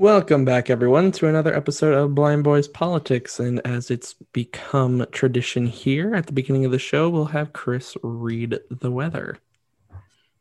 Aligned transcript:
Welcome 0.00 0.46
back, 0.46 0.70
everyone, 0.70 1.12
to 1.12 1.26
another 1.26 1.54
episode 1.54 1.92
of 1.92 2.14
Blind 2.14 2.42
Boys 2.42 2.66
Politics. 2.66 3.38
And 3.38 3.60
as 3.66 3.90
it's 3.90 4.14
become 4.32 5.06
tradition 5.12 5.66
here 5.66 6.14
at 6.14 6.26
the 6.26 6.32
beginning 6.32 6.64
of 6.64 6.70
the 6.70 6.78
show, 6.78 7.10
we'll 7.10 7.26
have 7.26 7.52
Chris 7.52 7.98
read 8.02 8.58
the 8.70 8.90
weather. 8.90 9.36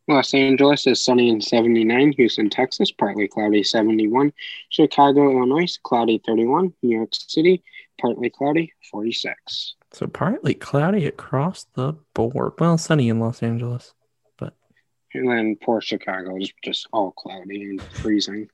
Los 0.08 0.34
Angeles 0.34 0.88
is 0.88 1.04
sunny 1.04 1.30
and 1.30 1.44
79. 1.44 2.14
Houston, 2.14 2.50
Texas, 2.50 2.90
partly 2.90 3.27
cloudy 3.27 3.62
71. 3.62 4.32
Chicago, 4.70 5.30
Illinois, 5.30 5.78
cloudy 5.84 6.21
31. 6.26 6.73
New 6.82 6.96
York 6.96 7.10
City, 7.12 7.62
partly 8.00 8.30
cloudy 8.30 8.71
46. 8.89 9.76
So 9.91 10.07
partly 10.07 10.54
cloudy 10.54 11.05
across 11.05 11.66
the 11.73 11.98
board. 12.13 12.54
Well, 12.60 12.77
sunny 12.77 13.10
in 13.10 13.20
Los 13.20 13.44
Angeles, 13.44 13.94
but 14.38 14.54
And 15.13 15.30
then 15.30 15.57
poor 15.62 15.82
Chicago 15.82 16.38
is 16.38 16.54
just 16.63 16.88
all 16.94 17.12
cloudy 17.12 17.63
and 17.63 17.82
freezing. 17.82 18.49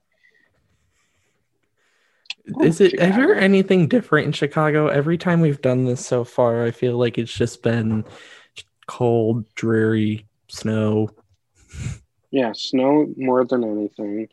Oh, 2.54 2.64
is 2.64 2.80
it 2.82 2.94
ever 2.96 3.34
anything 3.34 3.88
different 3.88 4.28
in 4.28 4.32
Chicago? 4.32 4.88
Every 4.88 5.18
time 5.18 5.42
we've 5.42 5.62
done 5.62 5.86
this 5.86 6.06
so 6.06 6.24
far, 6.24 6.64
I 6.64 6.72
feel 6.72 6.98
like 6.98 7.18
it's 7.18 7.34
just 7.34 7.64
been 7.64 8.06
cold, 8.88 9.46
dreary, 9.56 10.28
snow. 10.48 11.10
Yeah, 12.32 12.52
snow 12.54 13.12
more 13.18 13.46
than 13.46 13.64
anything. 13.64 14.28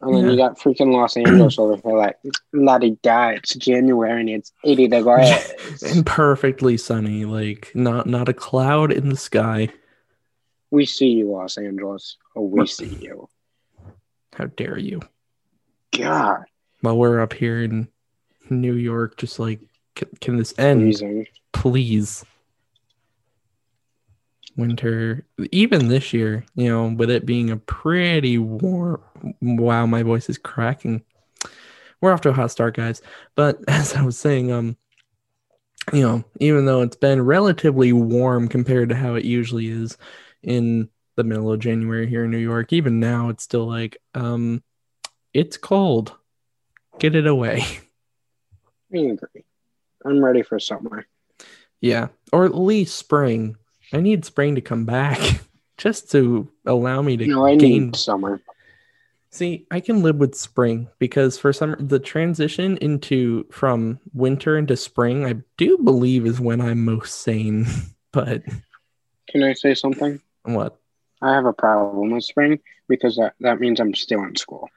And 0.00 0.14
then 0.14 0.28
you 0.28 0.36
got 0.36 0.58
freaking 0.58 0.92
Los 0.92 1.16
Angeles 1.16 1.58
over 1.58 1.76
here, 1.76 1.96
like, 1.96 2.18
la 2.52 2.78
di 2.78 2.98
da, 3.02 3.28
it's 3.28 3.54
January 3.54 4.20
and 4.20 4.28
it's 4.28 4.52
80 4.64 4.88
degrees. 4.88 5.82
and 5.82 6.04
perfectly 6.04 6.76
sunny 6.76 7.24
like 7.24 7.70
not 7.74 8.06
not 8.06 8.28
a 8.28 8.34
cloud 8.34 8.92
in 8.92 9.08
the 9.08 9.16
sky 9.16 9.70
we 10.74 10.86
see 10.86 11.10
you, 11.10 11.30
Los 11.30 11.56
Angeles. 11.56 12.16
Oh, 12.34 12.42
we 12.42 12.66
see 12.66 12.98
you. 13.00 13.28
how 14.34 14.46
dare 14.46 14.76
you 14.76 15.00
God, 15.96 16.44
while 16.84 16.96
we're 16.96 17.20
up 17.20 17.32
here 17.32 17.62
in 17.62 17.88
new 18.50 18.74
york 18.74 19.16
just 19.16 19.38
like 19.38 19.60
can, 19.94 20.08
can 20.20 20.36
this 20.36 20.54
end? 20.58 20.80
Freezing. 20.80 21.26
please. 21.52 22.24
Winter 24.56 25.26
even 25.50 25.88
this 25.88 26.12
year 26.12 26.44
you 26.54 26.68
know 26.68 26.86
with 26.86 27.10
it 27.10 27.26
being 27.26 27.50
a 27.50 27.56
pretty 27.56 28.38
warm 28.38 29.02
wow 29.42 29.84
my 29.84 30.04
voice 30.04 30.28
is 30.28 30.38
cracking. 30.38 31.02
We're 32.00 32.12
off 32.12 32.20
to 32.20 32.28
a 32.28 32.32
hot 32.32 32.52
start 32.52 32.76
guys. 32.76 33.02
But 33.34 33.58
as 33.68 33.94
i 33.94 34.02
was 34.02 34.16
saying 34.16 34.52
um 34.52 34.76
you 35.92 36.02
know 36.02 36.24
even 36.38 36.66
though 36.66 36.82
it's 36.82 36.96
been 36.96 37.20
relatively 37.20 37.92
warm 37.92 38.46
compared 38.46 38.90
to 38.90 38.94
how 38.94 39.16
it 39.16 39.24
usually 39.24 39.68
is 39.68 39.98
in 40.42 40.88
the 41.16 41.24
middle 41.24 41.52
of 41.52 41.60
january 41.60 42.08
here 42.08 42.24
in 42.24 42.30
new 42.30 42.38
york 42.38 42.72
even 42.72 43.00
now 43.00 43.28
it's 43.28 43.44
still 43.44 43.66
like 43.66 43.98
um 44.14 44.62
it's 45.34 45.58
cold 45.58 46.16
get 46.98 47.14
it 47.14 47.26
away 47.26 47.62
I 48.94 48.98
agree. 48.98 49.44
I'm 50.04 50.24
ready 50.24 50.42
for 50.42 50.60
summer. 50.60 51.04
Yeah, 51.80 52.08
or 52.32 52.44
at 52.44 52.54
least 52.54 52.96
spring. 52.96 53.56
I 53.92 54.00
need 54.00 54.24
spring 54.24 54.54
to 54.54 54.60
come 54.60 54.84
back 54.84 55.18
just 55.78 56.10
to 56.12 56.48
allow 56.64 57.02
me 57.02 57.16
to 57.16 57.26
No, 57.26 57.44
I 57.44 57.56
gain. 57.56 57.86
need 57.86 57.96
summer. 57.96 58.40
See, 59.30 59.66
I 59.72 59.80
can 59.80 60.02
live 60.02 60.16
with 60.16 60.36
spring 60.36 60.86
because 61.00 61.36
for 61.38 61.52
some 61.52 61.74
the 61.80 61.98
transition 61.98 62.76
into 62.76 63.46
from 63.50 63.98
winter 64.12 64.56
into 64.56 64.76
spring, 64.76 65.26
I 65.26 65.42
do 65.56 65.76
believe 65.78 66.24
is 66.24 66.38
when 66.40 66.60
I'm 66.60 66.84
most 66.84 67.22
sane. 67.22 67.66
but 68.12 68.44
Can 69.28 69.42
I 69.42 69.54
say 69.54 69.74
something? 69.74 70.20
what? 70.44 70.78
I 71.20 71.32
have 71.34 71.46
a 71.46 71.52
problem 71.52 72.10
with 72.12 72.22
spring 72.24 72.60
because 72.86 73.16
that, 73.16 73.34
that 73.40 73.58
means 73.58 73.80
I'm 73.80 73.94
still 73.94 74.22
in 74.22 74.36
school. 74.36 74.68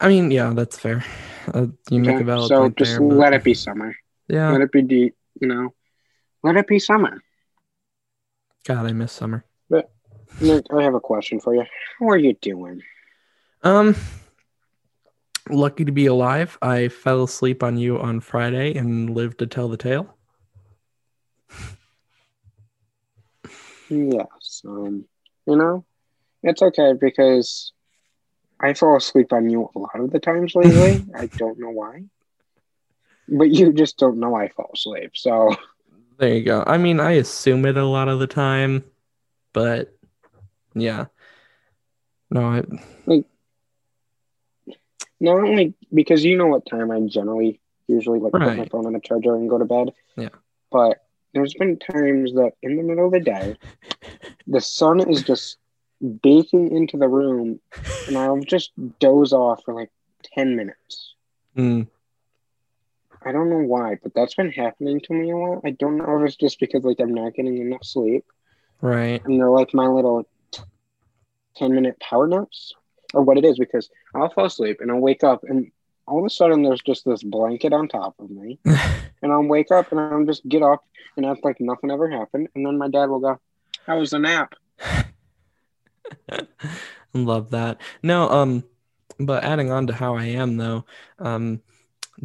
I 0.00 0.08
mean, 0.08 0.30
yeah, 0.30 0.52
that's 0.54 0.78
fair. 0.78 1.04
Uh, 1.52 1.66
you 1.90 2.00
make 2.00 2.20
a 2.20 2.24
valid 2.24 2.48
So 2.48 2.68
just 2.70 2.92
there. 2.92 3.00
but- 3.00 3.14
let 3.16 3.32
it 3.32 3.44
be 3.44 3.54
summer. 3.54 3.94
yeah, 4.28 4.50
Let 4.50 4.60
it 4.62 4.72
be 4.72 4.82
deep, 4.82 5.14
you 5.40 5.48
know. 5.48 5.74
Let 6.42 6.56
it 6.56 6.66
be 6.66 6.78
summer. 6.78 7.22
God, 8.66 8.86
I 8.86 8.92
miss 8.92 9.12
summer. 9.12 9.44
Nick, 10.40 10.66
I 10.76 10.82
have 10.82 10.94
a 10.94 11.00
question 11.00 11.38
for 11.38 11.54
you. 11.54 11.64
How 12.00 12.08
are 12.08 12.16
you 12.16 12.34
doing? 12.34 12.82
Um, 13.62 13.94
lucky 15.48 15.84
to 15.84 15.92
be 15.92 16.06
alive. 16.06 16.58
I 16.60 16.88
fell 16.88 17.22
asleep 17.22 17.62
on 17.62 17.76
you 17.76 17.98
on 18.00 18.18
Friday 18.20 18.74
and 18.74 19.10
lived 19.10 19.38
to 19.38 19.46
tell 19.46 19.68
the 19.68 19.76
tale. 19.76 20.16
Yes. 23.88 24.62
Um, 24.66 25.04
you 25.46 25.56
know, 25.56 25.84
it's 26.42 26.62
okay 26.62 26.94
because 26.98 27.72
I 28.60 28.74
fall 28.74 28.96
asleep 28.96 29.32
on 29.32 29.50
you 29.50 29.70
a 29.74 29.78
lot 29.78 30.00
of 30.00 30.10
the 30.10 30.20
times 30.20 30.54
lately. 30.54 31.04
I 31.16 31.28
don't 31.36 31.58
know 31.58 31.70
why. 31.70 32.04
But 33.28 33.50
you 33.50 33.72
just 33.72 33.98
don't 33.98 34.18
know 34.18 34.34
I 34.34 34.48
fall 34.48 34.70
asleep. 34.74 35.12
So 35.14 35.54
There 36.18 36.34
you 36.34 36.44
go. 36.44 36.62
I 36.66 36.78
mean, 36.78 37.00
I 37.00 37.12
assume 37.12 37.66
it 37.66 37.76
a 37.76 37.84
lot 37.84 38.08
of 38.08 38.20
the 38.20 38.26
time, 38.26 38.84
but 39.52 39.96
yeah. 40.74 41.06
No, 42.30 42.46
I 42.46 42.62
not 45.24 45.38
only 45.38 45.74
because 45.92 46.24
you 46.24 46.36
know 46.36 46.46
what 46.46 46.66
time 46.66 46.90
I 46.90 47.00
generally 47.00 47.60
usually 47.88 48.20
like 48.20 48.32
put 48.32 48.42
my 48.42 48.66
phone 48.66 48.86
on 48.86 48.92
the 48.92 49.00
charger 49.00 49.34
and 49.34 49.48
go 49.48 49.58
to 49.58 49.64
bed. 49.64 49.92
Yeah. 50.16 50.28
But 50.70 50.98
there's 51.32 51.54
been 51.54 51.78
times 51.78 52.34
that 52.34 52.52
in 52.62 52.76
the 52.76 52.82
middle 52.82 53.06
of 53.06 53.12
the 53.12 53.20
day, 53.20 53.56
the 54.46 54.60
sun 54.60 55.00
is 55.08 55.22
just 55.22 55.56
baking 56.04 56.74
into 56.76 56.96
the 56.96 57.08
room, 57.08 57.60
and 58.06 58.18
I'll 58.18 58.40
just 58.40 58.72
doze 58.98 59.32
off 59.32 59.62
for 59.64 59.74
like 59.74 59.90
ten 60.34 60.56
minutes. 60.56 61.14
mm, 61.56 61.86
I 63.24 63.32
don't 63.32 63.50
know 63.50 63.58
why, 63.58 63.96
but 64.02 64.12
that's 64.14 64.34
been 64.34 64.52
happening 64.52 65.00
to 65.00 65.14
me 65.14 65.30
a 65.30 65.36
lot. 65.36 65.62
I 65.64 65.70
don't 65.70 65.96
know 65.96 66.20
if 66.20 66.28
it's 66.28 66.36
just 66.36 66.60
because 66.60 66.84
like 66.84 67.00
I'm 67.00 67.14
not 67.14 67.34
getting 67.34 67.58
enough 67.58 67.84
sleep, 67.84 68.24
right. 68.80 69.22
and 69.24 69.40
they're 69.40 69.50
like 69.50 69.72
my 69.72 69.86
little 69.86 70.28
ten 71.56 71.74
minute 71.74 71.98
power 72.00 72.26
naps, 72.26 72.74
or 73.14 73.22
what 73.22 73.38
it 73.38 73.44
is. 73.44 73.58
Because 73.58 73.88
I'll 74.14 74.30
fall 74.30 74.46
asleep 74.46 74.78
and 74.80 74.90
I'll 74.90 74.98
wake 74.98 75.24
up, 75.24 75.44
and 75.44 75.70
all 76.06 76.18
of 76.18 76.26
a 76.26 76.30
sudden 76.30 76.62
there's 76.62 76.82
just 76.82 77.04
this 77.04 77.22
blanket 77.22 77.72
on 77.72 77.88
top 77.88 78.14
of 78.18 78.30
me, 78.30 78.58
and 78.64 79.32
I'll 79.32 79.42
wake 79.42 79.70
up 79.70 79.90
and 79.90 80.00
I'll 80.00 80.24
just 80.24 80.46
get 80.48 80.62
up 80.62 80.84
and 81.16 81.24
act 81.24 81.44
like 81.44 81.60
nothing 81.60 81.90
ever 81.90 82.10
happened, 82.10 82.48
and 82.54 82.66
then 82.66 82.76
my 82.76 82.88
dad 82.88 83.08
will 83.08 83.20
go, 83.20 83.40
"How 83.86 83.98
was 83.98 84.10
the 84.10 84.18
nap?" 84.18 84.54
Love 87.14 87.50
that. 87.50 87.80
No, 88.02 88.28
um, 88.28 88.64
but 89.18 89.44
adding 89.44 89.70
on 89.70 89.86
to 89.86 89.92
how 89.92 90.16
I 90.16 90.24
am 90.24 90.56
though, 90.56 90.84
um, 91.18 91.62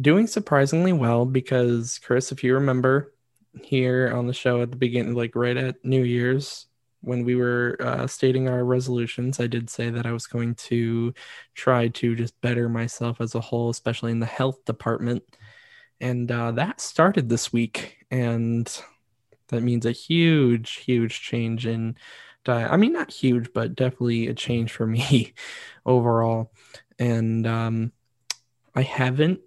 doing 0.00 0.26
surprisingly 0.26 0.92
well 0.92 1.24
because 1.24 1.98
Chris, 1.98 2.32
if 2.32 2.42
you 2.42 2.54
remember 2.54 3.14
here 3.62 4.12
on 4.14 4.26
the 4.26 4.32
show 4.32 4.62
at 4.62 4.70
the 4.70 4.76
beginning, 4.76 5.14
like 5.14 5.34
right 5.34 5.56
at 5.56 5.84
New 5.84 6.02
Year's, 6.02 6.66
when 7.02 7.24
we 7.24 7.34
were 7.34 7.76
uh, 7.80 8.06
stating 8.06 8.48
our 8.48 8.62
resolutions, 8.64 9.40
I 9.40 9.46
did 9.46 9.70
say 9.70 9.90
that 9.90 10.06
I 10.06 10.12
was 10.12 10.26
going 10.26 10.54
to 10.56 11.14
try 11.54 11.88
to 11.88 12.14
just 12.14 12.38
better 12.40 12.68
myself 12.68 13.20
as 13.20 13.34
a 13.34 13.40
whole, 13.40 13.70
especially 13.70 14.12
in 14.12 14.20
the 14.20 14.26
health 14.26 14.64
department. 14.64 15.22
And 16.00 16.30
uh, 16.30 16.52
that 16.52 16.80
started 16.80 17.28
this 17.28 17.52
week. 17.52 18.04
And 18.10 18.70
that 19.48 19.62
means 19.62 19.86
a 19.86 19.92
huge, 19.92 20.76
huge 20.76 21.20
change 21.20 21.66
in 21.66 21.96
diet. 22.44 22.70
I 22.70 22.76
mean, 22.76 22.92
not 22.92 23.10
huge, 23.12 23.52
but 23.52 23.74
definitely 23.74 24.28
a 24.28 24.34
change 24.34 24.72
for 24.72 24.86
me 24.86 25.34
overall. 25.86 26.52
And 26.98 27.46
um, 27.46 27.92
I 28.74 28.82
haven't 28.82 29.40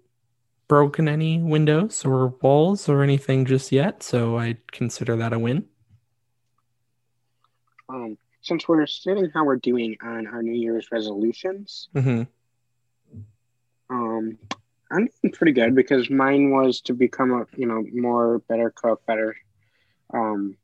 broken 0.68 1.08
any 1.08 1.40
windows 1.42 2.04
or 2.04 2.28
walls 2.42 2.88
or 2.88 3.02
anything 3.02 3.44
just 3.46 3.72
yet. 3.72 4.02
So 4.02 4.38
I 4.38 4.58
consider 4.72 5.16
that 5.16 5.32
a 5.32 5.38
win. 5.38 5.66
Um, 7.88 8.18
since 8.42 8.68
we're 8.68 8.86
stating 8.86 9.30
how 9.32 9.44
we're 9.44 9.56
doing 9.56 9.96
on 10.02 10.26
our 10.26 10.42
New 10.42 10.52
Year's 10.52 10.88
resolutions, 10.92 11.88
hmm 11.94 12.22
Um, 13.90 14.38
I'm 14.90 15.08
doing 15.22 15.32
pretty 15.32 15.52
good 15.52 15.74
because 15.74 16.10
mine 16.10 16.50
was 16.50 16.80
to 16.82 16.94
become 16.94 17.32
a 17.32 17.46
you 17.56 17.66
know 17.66 17.84
more 17.92 18.38
better 18.40 18.70
cook, 18.74 19.04
better 19.06 19.36
um, 20.12 20.56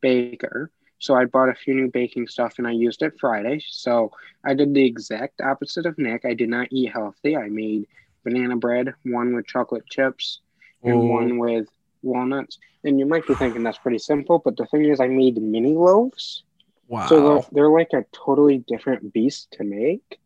baker. 0.00 0.70
So 0.98 1.14
I 1.14 1.24
bought 1.26 1.48
a 1.48 1.54
few 1.54 1.74
new 1.74 1.90
baking 1.90 2.26
stuff 2.28 2.54
and 2.58 2.66
I 2.66 2.72
used 2.72 3.02
it 3.02 3.14
Friday. 3.20 3.62
So 3.68 4.10
I 4.44 4.54
did 4.54 4.74
the 4.74 4.84
exact 4.84 5.40
opposite 5.40 5.86
of 5.86 5.96
Nick. 5.98 6.24
I 6.24 6.34
did 6.34 6.48
not 6.48 6.68
eat 6.70 6.92
healthy. 6.92 7.36
I 7.36 7.48
made 7.48 7.86
banana 8.24 8.56
bread, 8.56 8.94
one 9.04 9.34
with 9.34 9.46
chocolate 9.46 9.86
chips 9.86 10.40
and 10.82 10.94
Oh. 10.96 11.06
one 11.06 11.38
with 11.38 11.68
walnuts. 12.02 12.58
And 12.84 12.98
you 12.98 13.06
might 13.06 13.26
be 13.26 13.34
thinking 13.34 13.62
that's 13.62 13.78
pretty 13.78 13.98
simple, 13.98 14.40
but 14.44 14.56
the 14.56 14.66
thing 14.66 14.84
is, 14.84 15.00
I 15.00 15.08
made 15.08 15.40
mini 15.40 15.74
loaves. 15.74 16.44
Wow. 16.88 17.06
So 17.06 17.20
they're, 17.20 17.42
they're 17.52 17.70
like 17.70 17.92
a 17.92 18.04
totally 18.12 18.58
different 18.66 19.12
beast 19.12 19.52
to 19.52 19.64
make. 19.64 20.18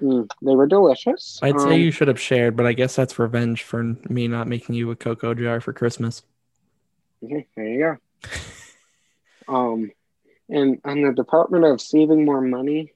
Mm, 0.00 0.30
they 0.42 0.54
were 0.54 0.66
delicious. 0.66 1.38
I'd 1.42 1.60
say 1.60 1.74
Um, 1.74 1.80
you 1.80 1.90
should 1.90 2.08
have 2.08 2.20
shared, 2.20 2.56
but 2.56 2.64
I 2.66 2.72
guess 2.72 2.96
that's 2.96 3.18
revenge 3.18 3.62
for 3.64 3.82
me 4.08 4.28
not 4.28 4.48
making 4.48 4.74
you 4.74 4.90
a 4.90 4.96
cocoa 4.96 5.34
jar 5.34 5.60
for 5.60 5.72
Christmas. 5.74 6.22
Okay, 7.22 7.46
there 7.56 7.66
you 7.66 7.78
go. 8.22 8.30
um, 9.50 9.90
and 10.48 10.80
on 10.84 11.02
the 11.02 11.12
Department 11.12 11.64
of 11.64 11.80
Saving 11.80 12.24
More 12.24 12.40
Money, 12.40 12.92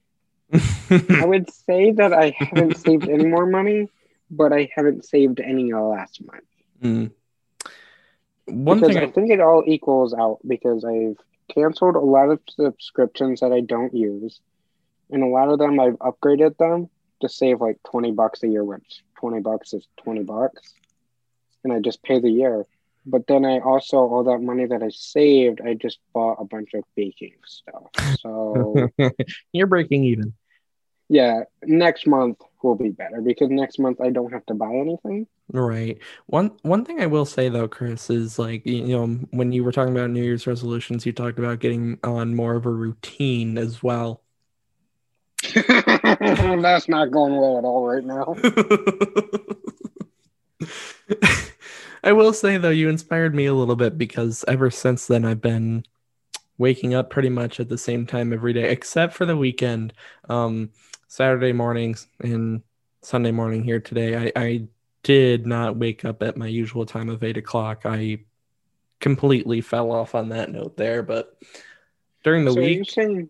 I 0.53 1.25
would 1.25 1.51
say 1.51 1.91
that 1.91 2.13
I 2.13 2.35
haven't 2.37 2.77
saved 2.77 3.09
any 3.09 3.25
more 3.25 3.45
money, 3.45 3.89
but 4.31 4.53
I 4.53 4.69
haven't 4.73 5.05
saved 5.05 5.39
any 5.39 5.73
less 5.73 6.19
money. 6.21 6.41
Mm. 6.81 7.11
One 8.45 8.79
because 8.79 8.95
thing 8.95 9.03
I 9.03 9.07
I, 9.07 9.11
think 9.11 9.31
it 9.31 9.41
all 9.41 9.63
equals 9.65 10.13
out 10.13 10.39
because 10.47 10.85
I've 10.85 11.17
canceled 11.53 11.95
a 11.95 11.99
lot 11.99 12.29
of 12.29 12.39
subscriptions 12.47 13.39
that 13.41 13.51
I 13.51 13.61
don't 13.61 13.93
use, 13.93 14.39
and 15.09 15.23
a 15.23 15.27
lot 15.27 15.49
of 15.49 15.59
them 15.59 15.79
I've 15.79 15.97
upgraded 15.99 16.57
them 16.57 16.89
to 17.21 17.29
save 17.29 17.59
like 17.59 17.79
twenty 17.89 18.11
bucks 18.11 18.43
a 18.43 18.47
year, 18.47 18.63
which 18.63 19.03
twenty 19.19 19.39
bucks 19.41 19.73
is 19.73 19.87
twenty 19.97 20.23
bucks, 20.23 20.73
and 21.63 21.73
I 21.73 21.79
just 21.79 22.03
pay 22.03 22.19
the 22.19 22.29
year. 22.29 22.65
But 23.05 23.27
then 23.27 23.45
I 23.45 23.59
also 23.59 23.97
all 23.97 24.23
that 24.23 24.39
money 24.39 24.65
that 24.65 24.81
I 24.81 24.89
saved, 24.89 25.61
I 25.63 25.75
just 25.75 25.99
bought 26.13 26.37
a 26.39 26.45
bunch 26.45 26.73
of 26.73 26.83
baking 26.95 27.35
stuff. 27.45 27.83
So 28.19 28.89
you're 29.53 29.67
breaking 29.67 30.03
even. 30.05 30.33
yeah, 31.09 31.43
next 31.63 32.07
month 32.07 32.39
will 32.63 32.75
be 32.75 32.89
better 32.89 33.21
because 33.21 33.49
next 33.51 33.77
month 33.77 34.01
I 34.01 34.09
don't 34.09 34.33
have 34.33 34.45
to 34.47 34.53
buy 34.55 34.73
anything. 34.73 35.27
Right. 35.51 35.99
One 36.25 36.51
one 36.63 36.83
thing 36.83 36.99
I 36.99 37.05
will 37.05 37.25
say 37.25 37.49
though, 37.49 37.67
Chris, 37.67 38.09
is 38.09 38.39
like 38.39 38.65
you 38.65 38.87
know 38.87 39.07
when 39.31 39.51
you 39.51 39.63
were 39.63 39.71
talking 39.71 39.95
about 39.95 40.09
New 40.09 40.23
Year's 40.23 40.47
resolutions, 40.47 41.05
you 41.05 41.13
talked 41.13 41.37
about 41.37 41.59
getting 41.59 41.99
on 42.03 42.35
more 42.35 42.55
of 42.55 42.65
a 42.65 42.71
routine 42.71 43.57
as 43.59 43.83
well. 43.83 44.23
That's 45.53 46.89
not 46.89 47.11
going 47.11 47.35
well 47.37 47.59
at 47.59 47.65
all 47.65 47.85
right 47.85 48.03
now. 48.03 48.35
I 52.05 52.11
will 52.11 52.33
say 52.33 52.57
though, 52.57 52.69
you 52.69 52.87
inspired 52.87 53.33
me 53.33 53.47
a 53.47 53.53
little 53.53 53.75
bit 53.75 53.97
because 53.97 54.45
ever 54.47 54.69
since 54.69 55.07
then 55.07 55.25
I've 55.25 55.41
been 55.41 55.83
waking 56.59 56.93
up 56.93 57.09
pretty 57.09 57.29
much 57.29 57.59
at 57.59 57.67
the 57.67 57.79
same 57.79 58.05
time 58.05 58.31
every 58.31 58.53
day, 58.53 58.69
except 58.71 59.15
for 59.15 59.25
the 59.25 59.35
weekend. 59.35 59.91
Um, 60.29 60.69
Saturday 61.07 61.51
mornings 61.51 62.07
and 62.19 62.61
Sunday 63.01 63.31
morning 63.31 63.63
here 63.63 63.79
today, 63.79 64.31
I, 64.35 64.39
I 64.39 64.67
did 65.01 65.47
not 65.47 65.77
wake 65.77 66.05
up 66.05 66.21
at 66.21 66.37
my 66.37 66.47
usual 66.47 66.85
time 66.85 67.09
of 67.09 67.23
eight 67.23 67.37
o'clock. 67.37 67.81
I 67.85 68.19
completely 68.99 69.61
fell 69.61 69.91
off 69.91 70.13
on 70.13 70.29
that 70.29 70.51
note 70.51 70.77
there, 70.77 71.01
but 71.01 71.37
during 72.23 72.45
the 72.45 72.51
so 72.51 72.59
are 72.59 72.63
you 72.63 72.79
week, 72.79 72.91
saying 72.91 73.29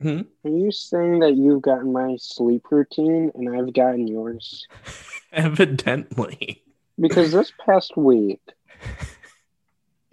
Hmm? 0.00 0.22
are 0.44 0.50
you 0.50 0.72
saying 0.72 1.20
that 1.20 1.36
you've 1.36 1.62
gotten 1.62 1.92
my 1.92 2.16
sleep 2.16 2.66
routine 2.70 3.30
and 3.36 3.56
I've 3.56 3.72
gotten 3.72 4.08
yours? 4.08 4.66
evidently. 5.32 6.63
Because 6.98 7.32
this 7.32 7.52
past 7.64 7.96
week, 7.96 8.40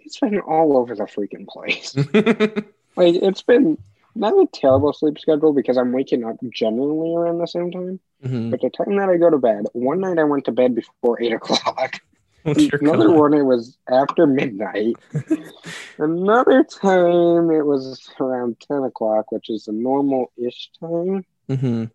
it's 0.00 0.18
been 0.18 0.40
all 0.40 0.76
over 0.76 0.94
the 0.94 1.04
freaking 1.04 1.46
place. 1.46 1.94
Like 2.94 3.14
it's 3.14 3.40
been 3.40 3.78
not 4.14 4.34
a 4.34 4.46
terrible 4.52 4.92
sleep 4.92 5.18
schedule 5.18 5.54
because 5.54 5.78
I'm 5.78 5.92
waking 5.92 6.24
up 6.24 6.36
generally 6.50 7.14
around 7.16 7.38
the 7.38 7.46
same 7.46 7.70
time. 7.72 8.00
Mhm. 8.22 8.50
But 8.50 8.60
the 8.60 8.68
time 8.68 8.96
that 8.96 9.08
I 9.08 9.16
go 9.16 9.30
to 9.30 9.38
bed, 9.38 9.64
one 9.72 10.00
night 10.00 10.18
I 10.18 10.24
went 10.24 10.44
to 10.44 10.52
bed 10.52 10.74
before 10.74 11.18
eight 11.22 11.32
o'clock. 11.32 12.00
Another 12.44 13.10
one 13.10 13.32
it 13.32 13.44
was 13.44 13.78
after 13.90 14.26
midnight. 14.26 14.96
Another 15.98 16.64
time 16.64 17.50
it 17.50 17.64
was 17.64 18.10
around 18.20 18.60
ten 18.60 18.82
o'clock, 18.82 19.32
which 19.32 19.48
is 19.48 19.68
a 19.68 19.72
normal-ish 19.72 20.70
time. 20.78 21.24
Mhm. 21.48 21.90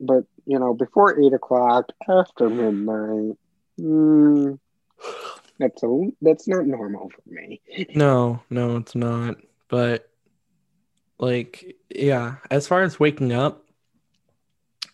But 0.00 0.24
you 0.46 0.58
know, 0.58 0.74
before 0.74 1.20
eight 1.20 1.32
o'clock, 1.32 1.92
after 2.08 2.50
midnight, 2.50 3.36
mm, 3.80 4.58
that's 5.58 5.82
a 5.82 6.08
that's 6.20 6.48
not 6.48 6.66
normal 6.66 7.10
for 7.10 7.30
me. 7.30 7.60
No, 7.94 8.42
no, 8.50 8.76
it's 8.76 8.94
not. 8.94 9.36
But 9.68 10.08
like, 11.18 11.76
yeah, 11.88 12.36
as 12.50 12.66
far 12.66 12.82
as 12.82 13.00
waking 13.00 13.32
up 13.32 13.64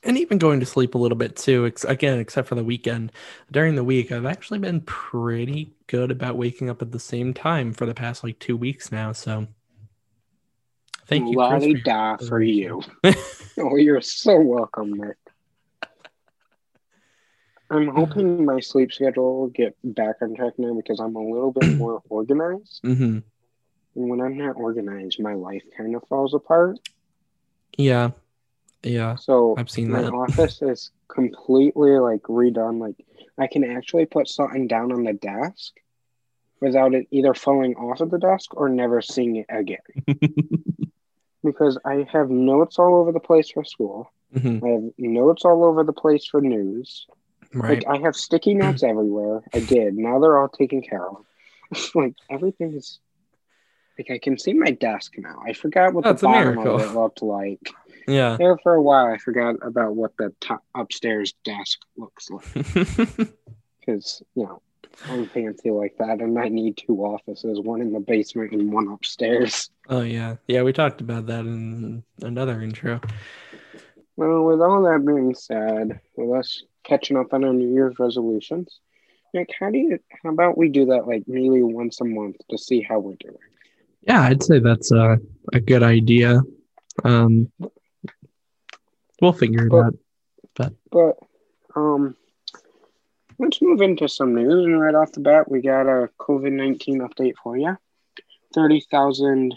and 0.05 0.19
even 0.19 0.38
going 0.38 0.61
to 0.61 0.67
sleep 0.67 0.94
a 0.94 0.99
little 0.99 1.19
bit 1.19 1.37
too, 1.37 1.67
ex- 1.67 1.84
again, 1.84 2.19
except 2.19 2.49
for 2.49 2.55
the 2.55 2.64
weekend, 2.64 3.12
during 3.50 3.75
the 3.75 3.84
week, 3.84 4.11
I've 4.12 4.26
actually 4.26 4.58
been 4.58 4.81
pretty 4.82 5.75
good 5.87 6.11
about 6.11 6.37
waking 6.37 6.70
up 6.70 6.82
at 6.82 6.93
the 6.93 7.00
same 7.00 7.35
time 7.35 7.73
for 7.73 7.87
the 7.87 7.94
past 7.94 8.25
like 8.25 8.38
two 8.38 8.56
weeks 8.56 8.90
now. 8.93 9.12
So 9.12 9.46
thank 11.06 11.31
you, 11.31 11.37
Chris, 11.37 11.64
for 11.82 12.19
for 12.28 12.43
you. 12.43 12.82
Oh, 13.58 13.76
you're 13.76 14.00
so 14.00 14.40
welcome, 14.40 14.94
Nick. 14.94 15.19
I'm 17.73 17.89
hoping 17.89 18.45
my 18.45 18.61
sleep 18.61 18.93
schedule 18.93 19.41
will 19.41 19.49
get 19.49 19.77
back 19.85 20.17
on 20.23 20.35
track 20.35 20.55
now 20.59 20.75
because 20.75 21.01
I'm 21.01 21.17
a 21.17 21.23
little 21.23 21.53
bit 21.53 21.65
more 21.79 22.03
organized. 22.09 22.81
hmm 22.85 23.19
And 23.95 24.09
when 24.11 24.21
I'm 24.21 24.37
not 24.37 24.57
organized, 24.57 25.21
my 25.21 25.35
life 25.35 25.63
kind 25.77 25.95
of 25.97 26.03
falls 26.09 26.35
apart. 26.35 26.79
Yeah, 27.79 28.11
yeah, 28.83 29.17
So 29.17 29.55
I've 29.57 29.71
seen 29.71 29.91
my 29.91 30.03
that. 30.03 30.13
office 30.13 30.63
is 30.63 30.91
completely 31.09 31.99
like 31.99 32.23
redone. 32.23 32.81
Like 32.81 32.97
I 33.39 33.47
can 33.47 33.65
actually 33.65 34.07
put 34.07 34.29
something 34.29 34.67
down 34.69 34.93
on 34.93 35.05
the 35.05 35.13
desk 35.15 35.73
without 36.61 36.95
it 36.95 37.07
either 37.11 37.35
falling 37.35 37.75
off 37.77 38.01
of 38.01 38.11
the 38.11 38.19
desk 38.19 38.55
or 38.57 38.69
never 38.69 39.01
seeing 39.03 39.37
it 39.37 39.47
again. 39.49 39.79
because 41.45 41.79
I 41.85 42.07
have 42.13 42.31
notes 42.31 42.79
all 42.79 42.95
over 42.97 43.13
the 43.13 43.21
place 43.21 43.51
for 43.51 43.65
school. 43.65 44.11
hmm 44.33 44.59
I 44.65 44.69
have 44.69 44.83
notes 44.99 45.45
all 45.45 45.65
over 45.65 45.85
the 45.85 45.93
place 45.93 46.27
for 46.27 46.41
news. 46.41 47.07
Right. 47.54 47.84
Like 47.84 47.99
I 47.99 48.02
have 48.02 48.16
sticky 48.16 48.54
notes 48.54 48.82
everywhere. 48.82 49.43
I 49.54 49.60
did. 49.60 49.94
Now 49.94 50.19
they're 50.19 50.38
all 50.38 50.49
taken 50.49 50.82
care 50.82 51.06
of. 51.06 51.25
like 51.94 52.14
everything 52.31 52.75
is 52.75 53.00
like 53.99 54.10
I 54.10 54.19
can 54.19 54.38
see 54.38 54.52
my 54.52 54.70
desk 54.70 55.14
now. 55.19 55.43
I 55.46 55.52
forgot 55.52 55.94
what 55.94 56.04
That's 56.04 56.20
the 56.20 56.26
bottom 56.26 56.58
of 56.58 56.81
it 56.81 56.94
looked 56.94 57.22
like. 57.22 57.70
Yeah. 58.08 58.37
There 58.37 58.58
for 58.58 58.75
a 58.75 58.82
while, 58.82 59.06
I 59.06 59.19
forgot 59.19 59.56
about 59.62 59.94
what 59.94 60.16
the 60.16 60.34
top 60.40 60.64
upstairs 60.75 61.34
desk 61.44 61.78
looks 61.96 62.31
like 62.31 62.54
because 63.81 64.22
you 64.34 64.44
know 64.44 64.62
I'm 65.08 65.26
fancy 65.26 65.70
like 65.70 65.96
that, 65.99 66.20
and 66.20 66.38
I 66.38 66.49
need 66.49 66.76
two 66.76 66.99
offices, 66.99 67.60
one 67.60 67.81
in 67.81 67.93
the 67.93 68.00
basement 68.00 68.52
and 68.52 68.72
one 68.72 68.88
upstairs. 68.88 69.70
oh 69.88 70.02
yeah, 70.02 70.37
yeah. 70.49 70.62
We 70.62 70.72
talked 70.72 71.00
about 71.00 71.26
that 71.26 71.40
in 71.40 72.02
another 72.22 72.60
intro. 72.60 73.00
Well, 74.16 74.43
with 74.43 74.60
all 74.60 74.82
that 74.82 75.06
being 75.06 75.34
said, 75.34 76.00
with 76.16 76.38
us 76.38 76.62
catching 76.84 77.17
up 77.17 77.32
on 77.32 77.44
our 77.44 77.52
New 77.52 77.73
Year's 77.73 77.99
resolutions. 77.99 78.81
Like, 79.34 79.50
how 79.58 79.70
do 79.70 79.79
you? 79.79 79.99
How 80.23 80.31
about 80.31 80.58
we 80.58 80.69
do 80.69 80.87
that 80.87 81.06
like 81.06 81.25
maybe 81.26 81.62
once 81.62 82.00
a 82.00 82.04
month 82.04 82.37
to 82.50 82.59
see 82.59 82.83
how 82.83 82.99
we're 82.99 83.16
doing? 83.16 83.37
Yeah, 84.02 84.23
I'd 84.23 84.42
say 84.42 84.59
that's 84.59 84.92
a 84.92 85.18
a 85.52 85.61
good 85.61 85.83
idea. 85.83 86.40
Um, 87.04 87.50
we'll 89.21 89.33
figure 89.33 89.66
it 89.66 89.73
out. 89.73 89.95
But 90.54 90.75
but 90.90 91.16
um, 91.75 92.14
let's 93.38 93.62
move 93.62 93.80
into 93.80 94.09
some 94.09 94.35
news. 94.35 94.66
And 94.66 94.80
right 94.80 94.95
off 94.95 95.12
the 95.12 95.21
bat, 95.21 95.50
we 95.50 95.62
got 95.62 95.87
a 95.87 96.11
COVID 96.18 96.52
nineteen 96.52 97.00
update 97.00 97.35
for 97.42 97.57
you. 97.57 97.76
Thirty 98.54 98.80
thousand 98.90 99.54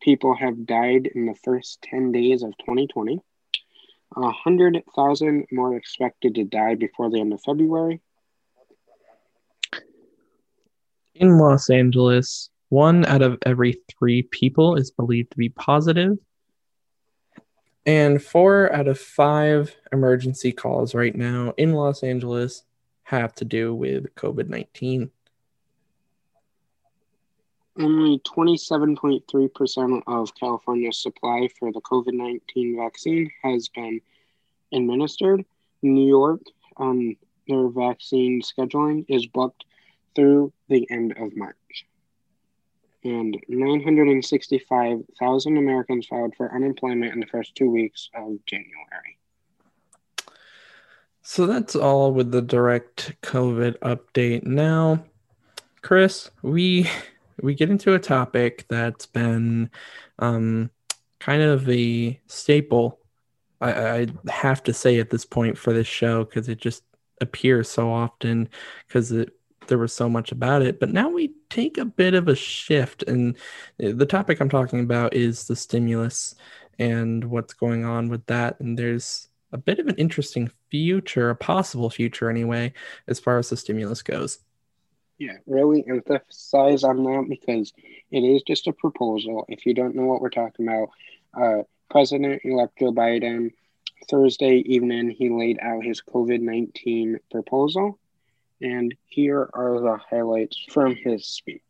people 0.00 0.34
have 0.34 0.66
died 0.66 1.08
in 1.14 1.26
the 1.26 1.36
first 1.44 1.80
ten 1.82 2.10
days 2.10 2.42
of 2.42 2.54
twenty 2.64 2.88
twenty. 2.88 3.20
100,000 4.16 5.46
more 5.50 5.76
expected 5.76 6.34
to 6.34 6.44
die 6.44 6.74
before 6.74 7.10
the 7.10 7.20
end 7.20 7.32
of 7.32 7.42
February. 7.42 8.00
In 11.14 11.38
Los 11.38 11.70
Angeles, 11.70 12.50
one 12.68 13.04
out 13.04 13.22
of 13.22 13.38
every 13.44 13.80
three 13.98 14.22
people 14.22 14.76
is 14.76 14.90
believed 14.90 15.30
to 15.32 15.36
be 15.36 15.50
positive, 15.50 16.16
and 17.84 18.22
four 18.22 18.72
out 18.72 18.88
of 18.88 18.98
five 18.98 19.76
emergency 19.92 20.52
calls 20.52 20.94
right 20.94 21.14
now 21.14 21.52
in 21.56 21.72
Los 21.72 22.02
Angeles 22.02 22.64
have 23.02 23.34
to 23.34 23.44
do 23.44 23.74
with 23.74 24.14
COVID 24.14 24.48
19. 24.48 25.10
Only 27.78 28.18
27.3% 28.18 30.02
of 30.06 30.34
California's 30.34 31.02
supply 31.02 31.48
for 31.58 31.72
the 31.72 31.80
COVID 31.80 32.12
19 32.12 32.76
vaccine 32.76 33.30
has 33.42 33.68
been 33.68 34.02
administered. 34.72 35.46
New 35.80 36.06
York, 36.06 36.42
um, 36.76 37.16
their 37.48 37.68
vaccine 37.68 38.42
scheduling 38.42 39.06
is 39.08 39.26
booked 39.26 39.64
through 40.14 40.52
the 40.68 40.86
end 40.90 41.14
of 41.16 41.34
March. 41.36 41.86
And 43.04 43.36
965,000 43.48 45.56
Americans 45.56 46.06
filed 46.06 46.36
for 46.36 46.54
unemployment 46.54 47.12
in 47.12 47.18
the 47.20 47.26
first 47.26 47.56
two 47.56 47.70
weeks 47.70 48.10
of 48.14 48.38
January. 48.46 49.18
So 51.22 51.46
that's 51.46 51.74
all 51.74 52.12
with 52.12 52.32
the 52.32 52.42
direct 52.42 53.14
COVID 53.22 53.78
update. 53.78 54.44
Now, 54.44 55.04
Chris, 55.80 56.30
we 56.42 56.90
we 57.42 57.54
get 57.54 57.70
into 57.70 57.94
a 57.94 57.98
topic 57.98 58.64
that's 58.68 59.06
been 59.06 59.70
um, 60.18 60.70
kind 61.20 61.42
of 61.42 61.68
a 61.68 62.20
staple. 62.26 63.00
I, 63.60 63.72
I 63.72 64.06
have 64.30 64.62
to 64.64 64.72
say 64.72 64.98
at 65.00 65.10
this 65.10 65.24
point 65.24 65.58
for 65.58 65.72
this 65.72 65.86
show 65.86 66.24
because 66.24 66.48
it 66.48 66.58
just 66.58 66.82
appears 67.20 67.68
so 67.68 67.90
often 67.92 68.48
because 68.86 69.12
there 69.66 69.78
was 69.78 69.92
so 69.92 70.08
much 70.08 70.32
about 70.32 70.62
it. 70.62 70.80
But 70.80 70.90
now 70.90 71.08
we 71.08 71.34
take 71.50 71.78
a 71.78 71.84
bit 71.84 72.14
of 72.14 72.28
a 72.28 72.34
shift, 72.34 73.04
and 73.04 73.36
the 73.78 74.06
topic 74.06 74.40
I'm 74.40 74.48
talking 74.48 74.80
about 74.80 75.14
is 75.14 75.46
the 75.46 75.56
stimulus 75.56 76.34
and 76.78 77.24
what's 77.24 77.54
going 77.54 77.84
on 77.84 78.08
with 78.08 78.24
that. 78.26 78.58
And 78.60 78.78
there's 78.78 79.28
a 79.52 79.58
bit 79.58 79.78
of 79.78 79.86
an 79.86 79.96
interesting 79.96 80.50
future, 80.70 81.30
a 81.30 81.36
possible 81.36 81.90
future 81.90 82.30
anyway, 82.30 82.72
as 83.06 83.20
far 83.20 83.38
as 83.38 83.50
the 83.50 83.56
stimulus 83.56 84.02
goes. 84.02 84.38
Yeah, 85.22 85.36
really 85.46 85.84
emphasize 85.86 86.82
on 86.82 87.04
that 87.04 87.26
because 87.28 87.72
it 88.10 88.22
is 88.22 88.42
just 88.42 88.66
a 88.66 88.72
proposal. 88.72 89.44
If 89.48 89.66
you 89.66 89.72
don't 89.72 89.94
know 89.94 90.02
what 90.02 90.20
we're 90.20 90.30
talking 90.30 90.66
about, 90.66 90.88
uh, 91.32 91.62
President 91.88 92.42
elect 92.44 92.76
Joe 92.80 92.90
Biden, 92.90 93.52
Thursday 94.10 94.64
evening, 94.66 95.10
he 95.10 95.30
laid 95.30 95.60
out 95.62 95.84
his 95.84 96.02
COVID 96.02 96.40
19 96.40 97.20
proposal. 97.30 98.00
And 98.60 98.96
here 99.06 99.48
are 99.52 99.78
the 99.80 99.96
highlights 100.10 100.58
from 100.70 100.96
his 100.96 101.24
speech. 101.24 101.62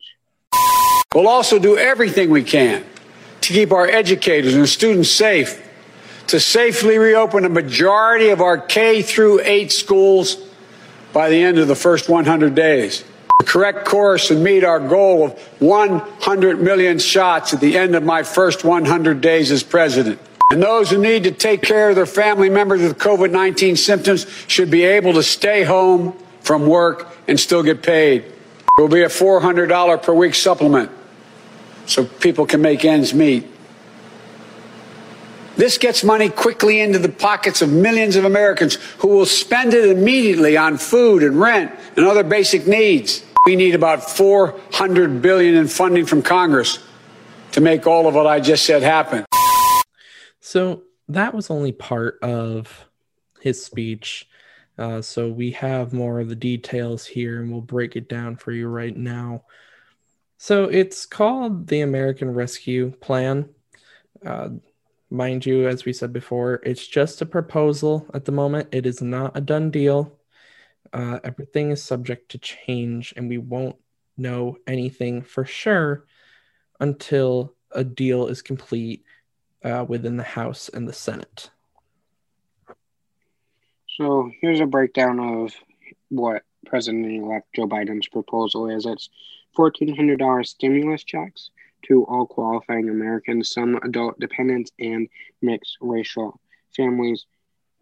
We'll 1.14 1.28
also 1.28 1.58
do 1.58 1.76
everything 1.76 2.30
we 2.30 2.44
can 2.44 2.82
to 3.42 3.52
keep 3.52 3.70
our 3.70 3.86
educators 3.86 4.54
and 4.54 4.66
students 4.66 5.10
safe, 5.10 5.62
to 6.28 6.40
safely 6.40 6.96
reopen 6.96 7.44
a 7.44 7.50
majority 7.50 8.30
of 8.30 8.40
our 8.40 8.56
K 8.56 9.02
through 9.02 9.42
8 9.42 9.70
schools 9.70 10.38
by 11.12 11.28
the 11.28 11.42
end 11.42 11.58
of 11.58 11.68
the 11.68 11.76
first 11.76 12.08
100 12.08 12.54
days. 12.54 13.04
The 13.38 13.44
correct 13.44 13.84
course 13.84 14.30
and 14.30 14.42
meet 14.42 14.64
our 14.64 14.80
goal 14.80 15.26
of 15.26 15.32
100 15.60 16.60
million 16.60 16.98
shots 16.98 17.52
at 17.52 17.60
the 17.60 17.76
end 17.76 17.94
of 17.94 18.02
my 18.02 18.22
first 18.22 18.64
100 18.64 19.20
days 19.20 19.50
as 19.50 19.62
president. 19.62 20.20
And 20.50 20.62
those 20.62 20.90
who 20.90 20.98
need 20.98 21.24
to 21.24 21.32
take 21.32 21.62
care 21.62 21.90
of 21.90 21.96
their 21.96 22.06
family 22.06 22.50
members 22.50 22.82
with 22.82 22.98
COVID 22.98 23.30
19 23.30 23.76
symptoms 23.76 24.26
should 24.48 24.70
be 24.70 24.84
able 24.84 25.14
to 25.14 25.22
stay 25.22 25.64
home 25.64 26.16
from 26.42 26.66
work 26.66 27.08
and 27.26 27.40
still 27.40 27.62
get 27.62 27.82
paid. 27.82 28.22
There 28.22 28.86
will 28.86 28.88
be 28.88 29.02
a 29.02 29.08
$400 29.08 30.02
per 30.02 30.12
week 30.12 30.34
supplement 30.34 30.90
so 31.86 32.04
people 32.04 32.46
can 32.46 32.60
make 32.60 32.84
ends 32.84 33.14
meet. 33.14 33.48
This 35.62 35.78
gets 35.78 36.02
money 36.02 36.28
quickly 36.28 36.80
into 36.80 36.98
the 36.98 37.08
pockets 37.08 37.62
of 37.62 37.70
millions 37.70 38.16
of 38.16 38.24
Americans 38.24 38.74
who 38.98 39.06
will 39.06 39.26
spend 39.26 39.74
it 39.74 39.88
immediately 39.96 40.56
on 40.56 40.76
food 40.76 41.22
and 41.22 41.38
rent 41.38 41.70
and 41.96 42.04
other 42.04 42.24
basic 42.24 42.66
needs. 42.66 43.24
We 43.46 43.54
need 43.54 43.76
about 43.76 44.10
400 44.10 45.22
billion 45.22 45.54
in 45.54 45.68
funding 45.68 46.04
from 46.04 46.20
Congress 46.20 46.80
to 47.52 47.60
make 47.60 47.86
all 47.86 48.08
of 48.08 48.16
what 48.16 48.26
I 48.26 48.40
just 48.40 48.66
said 48.66 48.82
happen. 48.82 49.24
So 50.40 50.82
that 51.06 51.32
was 51.32 51.48
only 51.48 51.70
part 51.70 52.18
of 52.22 52.88
his 53.40 53.64
speech. 53.64 54.28
Uh, 54.76 55.00
so 55.00 55.28
we 55.28 55.52
have 55.52 55.92
more 55.92 56.18
of 56.18 56.28
the 56.28 56.34
details 56.34 57.06
here 57.06 57.40
and 57.40 57.52
we'll 57.52 57.60
break 57.60 57.94
it 57.94 58.08
down 58.08 58.34
for 58.34 58.50
you 58.50 58.66
right 58.66 58.96
now. 58.96 59.44
So 60.38 60.64
it's 60.64 61.06
called 61.06 61.68
the 61.68 61.82
American 61.82 62.34
Rescue 62.34 62.90
Plan. 63.00 63.48
Uh, 64.26 64.48
mind 65.12 65.44
you, 65.46 65.68
as 65.68 65.84
we 65.84 65.92
said 65.92 66.12
before, 66.12 66.60
it's 66.64 66.86
just 66.86 67.20
a 67.22 67.26
proposal 67.26 68.06
at 68.14 68.24
the 68.24 68.32
moment. 68.32 68.68
It 68.72 68.86
is 68.86 69.02
not 69.02 69.36
a 69.36 69.40
done 69.40 69.70
deal. 69.70 70.18
Uh, 70.92 71.20
everything 71.22 71.70
is 71.70 71.82
subject 71.82 72.30
to 72.30 72.38
change, 72.38 73.12
and 73.16 73.28
we 73.28 73.38
won't 73.38 73.76
know 74.16 74.56
anything 74.66 75.22
for 75.22 75.44
sure 75.44 76.06
until 76.80 77.54
a 77.70 77.84
deal 77.84 78.26
is 78.26 78.42
complete 78.42 79.04
uh, 79.64 79.84
within 79.86 80.16
the 80.16 80.22
House 80.22 80.68
and 80.68 80.88
the 80.88 80.92
Senate. 80.92 81.50
So 83.96 84.30
here's 84.40 84.60
a 84.60 84.66
breakdown 84.66 85.20
of 85.20 85.52
what 86.08 86.42
President-elect 86.66 87.54
Joe 87.54 87.68
Biden's 87.68 88.08
proposal 88.08 88.68
is. 88.68 88.86
It's 88.86 89.10
$1,400 89.56 90.46
stimulus 90.46 91.04
checks 91.04 91.50
to 91.88 92.04
all 92.04 92.26
qualifying 92.26 92.88
Americans, 92.88 93.50
some 93.50 93.76
adult 93.82 94.18
dependents, 94.18 94.70
and 94.78 95.08
mixed 95.40 95.76
racial 95.80 96.40
families 96.74 97.26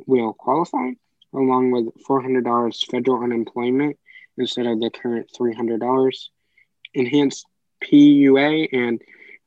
will 0.06 0.32
qualify, 0.32 0.90
along 1.34 1.70
with 1.70 1.86
$400 2.08 2.86
federal 2.90 3.22
unemployment 3.22 3.98
instead 4.38 4.66
of 4.66 4.80
the 4.80 4.90
current 4.90 5.30
$300, 5.38 6.28
enhanced 6.94 7.46
PUA 7.84 8.68
and 8.72 9.00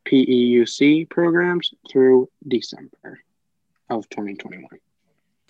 PEUC 0.05 1.09
programs 1.09 1.73
through 1.89 2.29
December 2.47 3.21
of 3.89 4.07
2021. 4.09 4.67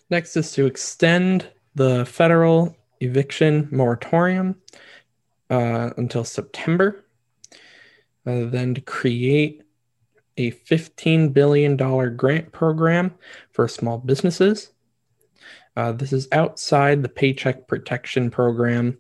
Next 0.10 0.36
is 0.36 0.52
to 0.54 0.66
extend 0.66 1.48
the 1.76 2.06
federal 2.06 2.76
eviction 3.00 3.68
moratorium 3.72 4.56
uh, 5.50 5.92
until 5.98 6.24
September. 6.24 7.03
Uh, 8.26 8.46
then 8.46 8.74
to 8.74 8.82
create 8.82 9.64
a 10.38 10.52
$15 10.52 11.34
billion 11.34 11.76
grant 12.16 12.52
program 12.52 13.14
for 13.52 13.68
small 13.68 13.98
businesses. 13.98 14.72
Uh, 15.76 15.92
this 15.92 16.14
is 16.14 16.28
outside 16.32 17.02
the 17.02 17.10
Paycheck 17.10 17.68
Protection 17.68 18.30
Program. 18.32 18.98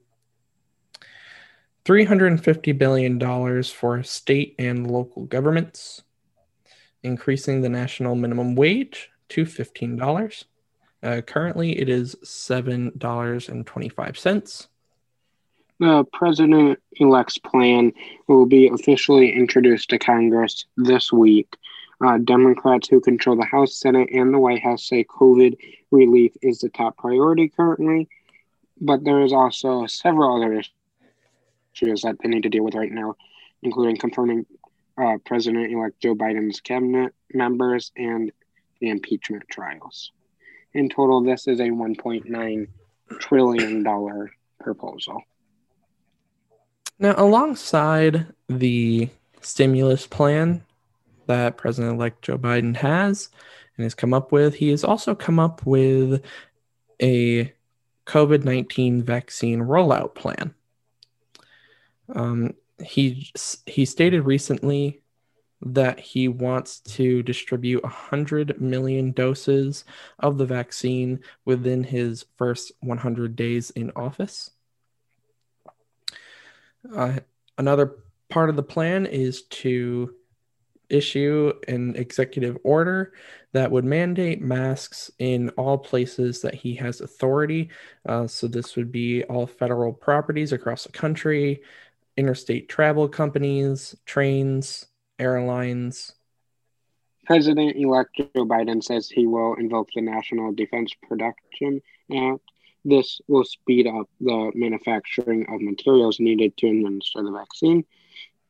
$350 1.85 2.77
billion 2.77 3.63
for 3.63 4.03
state 4.03 4.55
and 4.57 4.89
local 4.89 5.25
governments, 5.25 6.01
increasing 7.03 7.61
the 7.61 7.69
national 7.69 8.15
minimum 8.15 8.55
wage 8.55 9.09
to 9.29 9.45
$15. 9.45 10.43
Uh, 11.01 11.21
currently, 11.21 11.79
it 11.79 11.87
is 11.89 12.15
$7.25. 12.23 14.67
The 15.83 16.05
president 16.13 16.79
elect's 16.93 17.37
plan 17.37 17.91
will 18.29 18.45
be 18.45 18.69
officially 18.69 19.35
introduced 19.35 19.89
to 19.89 19.99
Congress 19.99 20.65
this 20.77 21.11
week. 21.11 21.57
Uh, 22.01 22.19
Democrats 22.19 22.87
who 22.87 23.01
control 23.01 23.35
the 23.35 23.43
House, 23.43 23.81
Senate, 23.81 24.07
and 24.13 24.33
the 24.33 24.39
White 24.39 24.63
House 24.63 24.87
say 24.87 25.03
COVID 25.03 25.57
relief 25.91 26.37
is 26.41 26.59
the 26.59 26.69
top 26.69 26.95
priority 26.95 27.49
currently, 27.49 28.07
but 28.79 29.03
there 29.03 29.23
is 29.23 29.33
also 29.33 29.85
several 29.85 30.37
other 30.37 30.63
issues 31.73 32.03
that 32.03 32.15
they 32.23 32.29
need 32.29 32.43
to 32.43 32.49
deal 32.49 32.63
with 32.63 32.75
right 32.75 32.89
now, 32.89 33.15
including 33.61 33.97
confirming 33.97 34.45
uh, 34.97 35.17
President 35.25 35.69
elect 35.69 35.99
Joe 35.99 36.15
Biden's 36.15 36.61
cabinet 36.61 37.13
members 37.33 37.91
and 37.97 38.31
the 38.79 38.87
impeachment 38.87 39.43
trials. 39.51 40.13
In 40.73 40.87
total, 40.87 41.21
this 41.21 41.45
is 41.45 41.59
a 41.59 41.63
$1.9 41.63 42.67
trillion 43.19 44.29
proposal. 44.61 45.23
Now, 47.03 47.15
alongside 47.17 48.27
the 48.47 49.09
stimulus 49.41 50.07
plan 50.07 50.63
that 51.27 51.57
President 51.57 51.95
elect 51.95 52.21
Joe 52.21 52.37
Biden 52.37 52.77
has 52.77 53.27
and 53.75 53.83
has 53.83 53.93
come 53.93 54.13
up 54.13 54.31
with, 54.31 54.55
he 54.55 54.69
has 54.69 54.85
also 54.85 55.13
come 55.13 55.37
up 55.37 55.65
with 55.65 56.23
a 57.01 57.53
COVID 58.05 58.45
19 58.45 59.03
vaccine 59.03 59.59
rollout 59.59 60.15
plan. 60.15 60.55
Um, 62.15 62.53
he, 62.81 63.29
he 63.65 63.83
stated 63.83 64.21
recently 64.21 65.01
that 65.61 65.99
he 65.99 66.29
wants 66.29 66.79
to 66.79 67.21
distribute 67.21 67.83
100 67.83 68.61
million 68.61 69.11
doses 69.11 69.83
of 70.19 70.37
the 70.37 70.45
vaccine 70.45 71.19
within 71.43 71.83
his 71.83 72.23
first 72.37 72.71
100 72.79 73.35
days 73.35 73.71
in 73.71 73.91
office. 73.93 74.51
Uh, 76.95 77.19
another 77.57 77.97
part 78.29 78.49
of 78.49 78.55
the 78.55 78.63
plan 78.63 79.05
is 79.05 79.43
to 79.43 80.15
issue 80.89 81.53
an 81.67 81.95
executive 81.95 82.57
order 82.63 83.13
that 83.51 83.71
would 83.71 83.85
mandate 83.85 84.41
masks 84.41 85.11
in 85.19 85.49
all 85.51 85.77
places 85.77 86.41
that 86.41 86.53
he 86.53 86.75
has 86.75 87.01
authority. 87.01 87.69
Uh, 88.07 88.27
so, 88.27 88.47
this 88.47 88.75
would 88.75 88.91
be 88.91 89.23
all 89.25 89.47
federal 89.47 89.93
properties 89.93 90.51
across 90.51 90.83
the 90.83 90.91
country, 90.91 91.61
interstate 92.17 92.69
travel 92.69 93.07
companies, 93.07 93.95
trains, 94.05 94.85
airlines. 95.19 96.13
President 97.25 97.77
elect 97.77 98.15
Joe 98.17 98.45
Biden 98.45 98.83
says 98.83 99.09
he 99.09 99.27
will 99.27 99.55
invoke 99.55 99.89
the 99.95 100.01
National 100.01 100.51
Defense 100.51 100.93
Production 101.07 101.81
Act. 102.13 102.41
This 102.85 103.21
will 103.27 103.45
speed 103.45 103.87
up 103.87 104.09
the 104.19 104.51
manufacturing 104.55 105.45
of 105.49 105.61
materials 105.61 106.19
needed 106.19 106.57
to 106.57 106.67
administer 106.67 107.23
the 107.23 107.31
vaccine. 107.31 107.85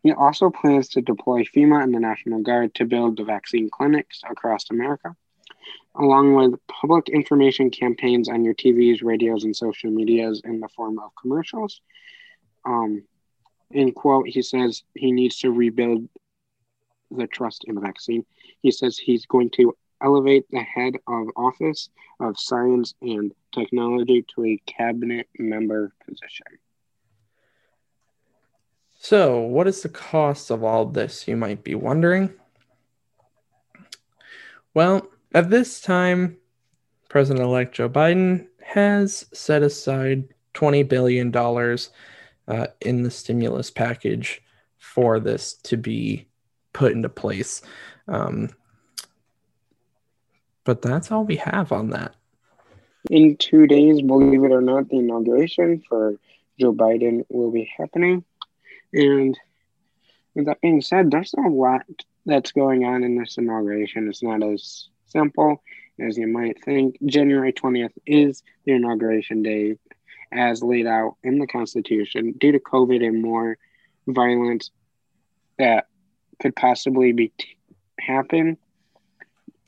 He 0.02 0.12
also 0.12 0.50
plans 0.50 0.90
to 0.90 1.02
deploy 1.02 1.44
FEMA 1.44 1.82
and 1.84 1.94
the 1.94 2.00
National 2.00 2.42
Guard 2.42 2.76
to 2.76 2.86
build 2.86 3.18
the 3.18 3.24
vaccine 3.24 3.70
clinics 3.70 4.22
across 4.30 4.70
America, 4.70 5.16
along 5.96 6.34
with 6.34 6.60
public 6.68 7.10
information 7.10 7.70
campaigns 7.70 8.28
on 8.28 8.44
your 8.44 8.54
TVs, 8.54 9.04
radios, 9.04 9.46
and 9.46 9.56
social 9.56 9.92
medias 9.92 10.42
in 10.44 10.60
the 10.60 10.68
form 10.70 11.00
of 11.00 11.12
commercials. 11.22 11.82
Um, 12.66 13.04
in 13.72 13.92
quote, 13.94 14.28
he 14.28 14.42
says 14.42 14.84
he 14.94 15.12
needs 15.12 15.38
to 15.40 15.52
rebuild 15.52 16.08
the 17.10 17.28
trust 17.28 17.64
in 17.66 17.76
the 17.76 17.82
vaccine. 17.82 18.26
He 18.62 18.72
says 18.72 18.98
he's 18.98 19.26
going 19.26 19.52
to 19.52 19.76
elevate 20.04 20.46
the 20.52 20.62
head 20.62 20.96
of 21.08 21.28
office 21.36 21.90
of 22.20 22.40
science 22.40 22.94
and 23.02 23.34
technology 23.54 24.26
to 24.36 24.46
a 24.46 24.62
cabinet 24.66 25.28
member 25.38 25.94
position. 26.06 26.60
So, 29.00 29.40
what 29.40 29.68
is 29.68 29.82
the 29.82 29.90
cost 29.90 30.50
of 30.50 30.64
all 30.64 30.86
this, 30.86 31.28
you 31.28 31.36
might 31.36 31.64
be 31.64 31.76
wondering? 31.76 32.34
Well, 34.74 35.10
at 35.34 35.50
this 35.50 35.82
time, 35.82 36.38
President 37.10 37.46
elect 37.46 37.76
Joe 37.76 37.90
Biden 37.90 38.48
has 38.64 39.26
set 39.34 39.62
aside 39.62 40.30
$20 40.54 40.88
billion 40.88 41.36
uh, 41.36 42.68
in 42.82 43.04
the 43.04 43.12
stimulus 43.12 43.70
package 43.70 44.42
for 44.78 45.20
this 45.20 45.54
to 45.64 45.78
be 45.78 46.28
put 46.72 46.92
into 46.92 47.10
place. 47.10 47.62
Um, 48.08 48.50
but 50.64 50.82
that's 50.82 51.12
all 51.12 51.24
we 51.24 51.38
have 51.38 51.72
on 51.72 51.90
that. 51.92 52.16
In 53.10 53.36
two 53.38 53.68
days, 53.68 54.02
believe 54.02 54.44
it 54.44 54.52
or 54.52 54.62
not, 54.62 54.90
the 54.90 54.98
inauguration 54.98 55.84
for 55.88 56.16
Joe 56.60 56.74
Biden 56.74 57.26
will 57.30 57.52
be 57.52 57.70
happening. 57.78 58.24
And 58.94 59.38
with 60.36 60.46
that 60.46 60.62
being 60.62 60.82
said, 60.82 61.12
there's 61.12 61.34
a 61.34 61.42
lot 61.42 61.86
that's 62.26 62.52
going 62.52 62.86
on 62.86 63.04
in 63.04 63.18
this 63.18 63.38
inauguration. 63.38 64.08
It's 64.08 64.24
not 64.24 64.42
as 64.44 64.88
simple 65.08 65.62
as 66.00 66.18
you 66.18 66.28
might 66.28 66.64
think. 66.64 66.98
January 67.06 67.52
20th 67.52 67.94
is 68.06 68.44
the 68.66 68.74
inauguration 68.74 69.44
day 69.44 69.78
as 70.32 70.64
laid 70.64 70.88
out 70.88 71.18
in 71.24 71.40
the 71.40 71.48
Constitution. 71.48 72.34
Due 72.38 72.54
to 72.54 72.60
COVID 72.60 73.06
and 73.06 73.22
more 73.22 73.58
violence 74.08 74.72
that 75.60 75.88
could 76.42 76.56
possibly 76.56 77.12
be 77.12 77.32
t- 77.38 77.58
happen, 78.00 78.58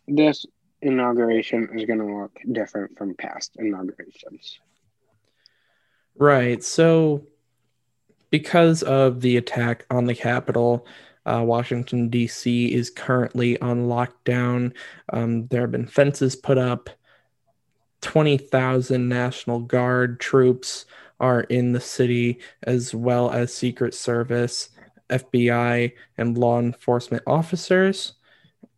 this 0.08 0.46
inauguration 0.82 1.70
is 1.78 1.86
going 1.86 2.00
to 2.00 2.22
look 2.22 2.40
different 2.52 2.98
from 2.98 3.16
past 3.16 3.56
inaugurations. 3.58 4.60
Right. 6.18 6.64
So, 6.64 7.28
because 8.30 8.84
of 8.84 9.22
the 9.22 9.38
attack 9.38 9.86
on 9.90 10.06
the 10.06 10.16
Capitol, 10.16 10.86
uh, 11.26 11.42
Washington, 11.44 12.10
D.C. 12.10 12.74
is 12.74 12.90
currently 12.90 13.60
on 13.60 13.88
lockdown. 13.88 14.74
Um, 15.12 15.48
there 15.48 15.62
have 15.62 15.72
been 15.72 15.88
fences 15.88 16.36
put 16.36 16.58
up. 16.58 16.90
20,000 18.02 19.10
National 19.10 19.60
Guard 19.60 20.20
troops 20.20 20.86
are 21.20 21.42
in 21.42 21.72
the 21.72 21.80
city, 21.80 22.40
as 22.64 22.94
well 22.94 23.32
as 23.32 23.54
Secret 23.54 23.94
Service, 23.94 24.70
FBI, 25.10 25.94
and 26.18 26.38
law 26.38 26.60
enforcement 26.60 27.24
officers. 27.26 28.14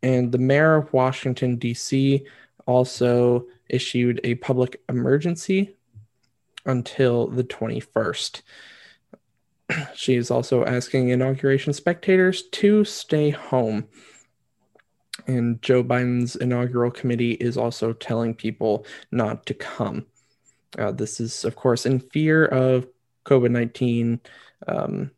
And 0.04 0.32
the 0.32 0.38
mayor 0.38 0.75
of 0.75 0.94
Washington, 0.94 1.58
D.C., 1.58 2.25
also 2.66 3.46
issued 3.70 4.20
a 4.24 4.36
public 4.36 4.82
emergency 4.89 5.75
until 6.66 7.27
the 7.27 7.44
21st. 7.44 8.42
she 9.96 10.16
is 10.16 10.30
also 10.30 10.66
asking 10.66 11.10
inauguration 11.10 11.74
spectators 11.74 12.44
to 12.44 12.84
stay 12.84 13.30
home. 13.30 13.88
And 15.25 15.62
Joe 15.62 15.84
Biden's 15.84 16.36
inaugural 16.36 16.92
committee 16.92 17.34
is 17.34 17.58
also 17.58 17.94
telling 17.94 18.36
people 18.36 18.86
not 19.12 19.46
to 19.48 19.54
come. 19.54 20.06
Uh, 20.77 20.92
this 20.92 21.20
is, 21.20 21.44
of 21.44 21.56
course, 21.56 21.86
in 21.86 22.00
fear 22.00 22.46
of 22.46 22.88
COVID 23.25 23.51
19 23.51 24.22
um, 24.68 25.12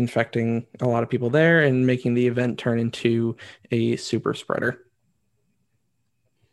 infecting 0.00 0.66
a 0.80 0.88
lot 0.88 1.04
of 1.04 1.08
people 1.08 1.30
there 1.30 1.62
and 1.62 1.86
making 1.86 2.14
the 2.14 2.26
event 2.26 2.58
turn 2.58 2.80
into 2.80 3.36
a 3.70 3.94
super 3.96 4.34
spreader. 4.34 4.84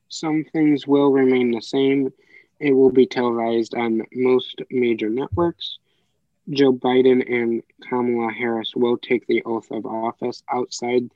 Some 0.10 0.46
things 0.54 0.86
will 0.86 1.12
remain 1.12 1.52
the 1.52 1.62
same. 1.62 2.14
It 2.60 2.74
will 2.74 2.92
be 2.92 3.08
televised 3.08 3.74
on 3.74 4.04
most 4.14 4.62
major 4.70 5.10
networks. 5.10 5.80
Joe 6.50 6.74
Biden 6.74 7.20
and 7.30 7.64
Kamala 7.90 8.32
Harris 8.32 8.74
will 8.76 8.98
take 8.98 9.26
the 9.28 9.44
oath 9.44 9.70
of 9.72 9.86
office 9.86 10.44
outside 10.50 11.10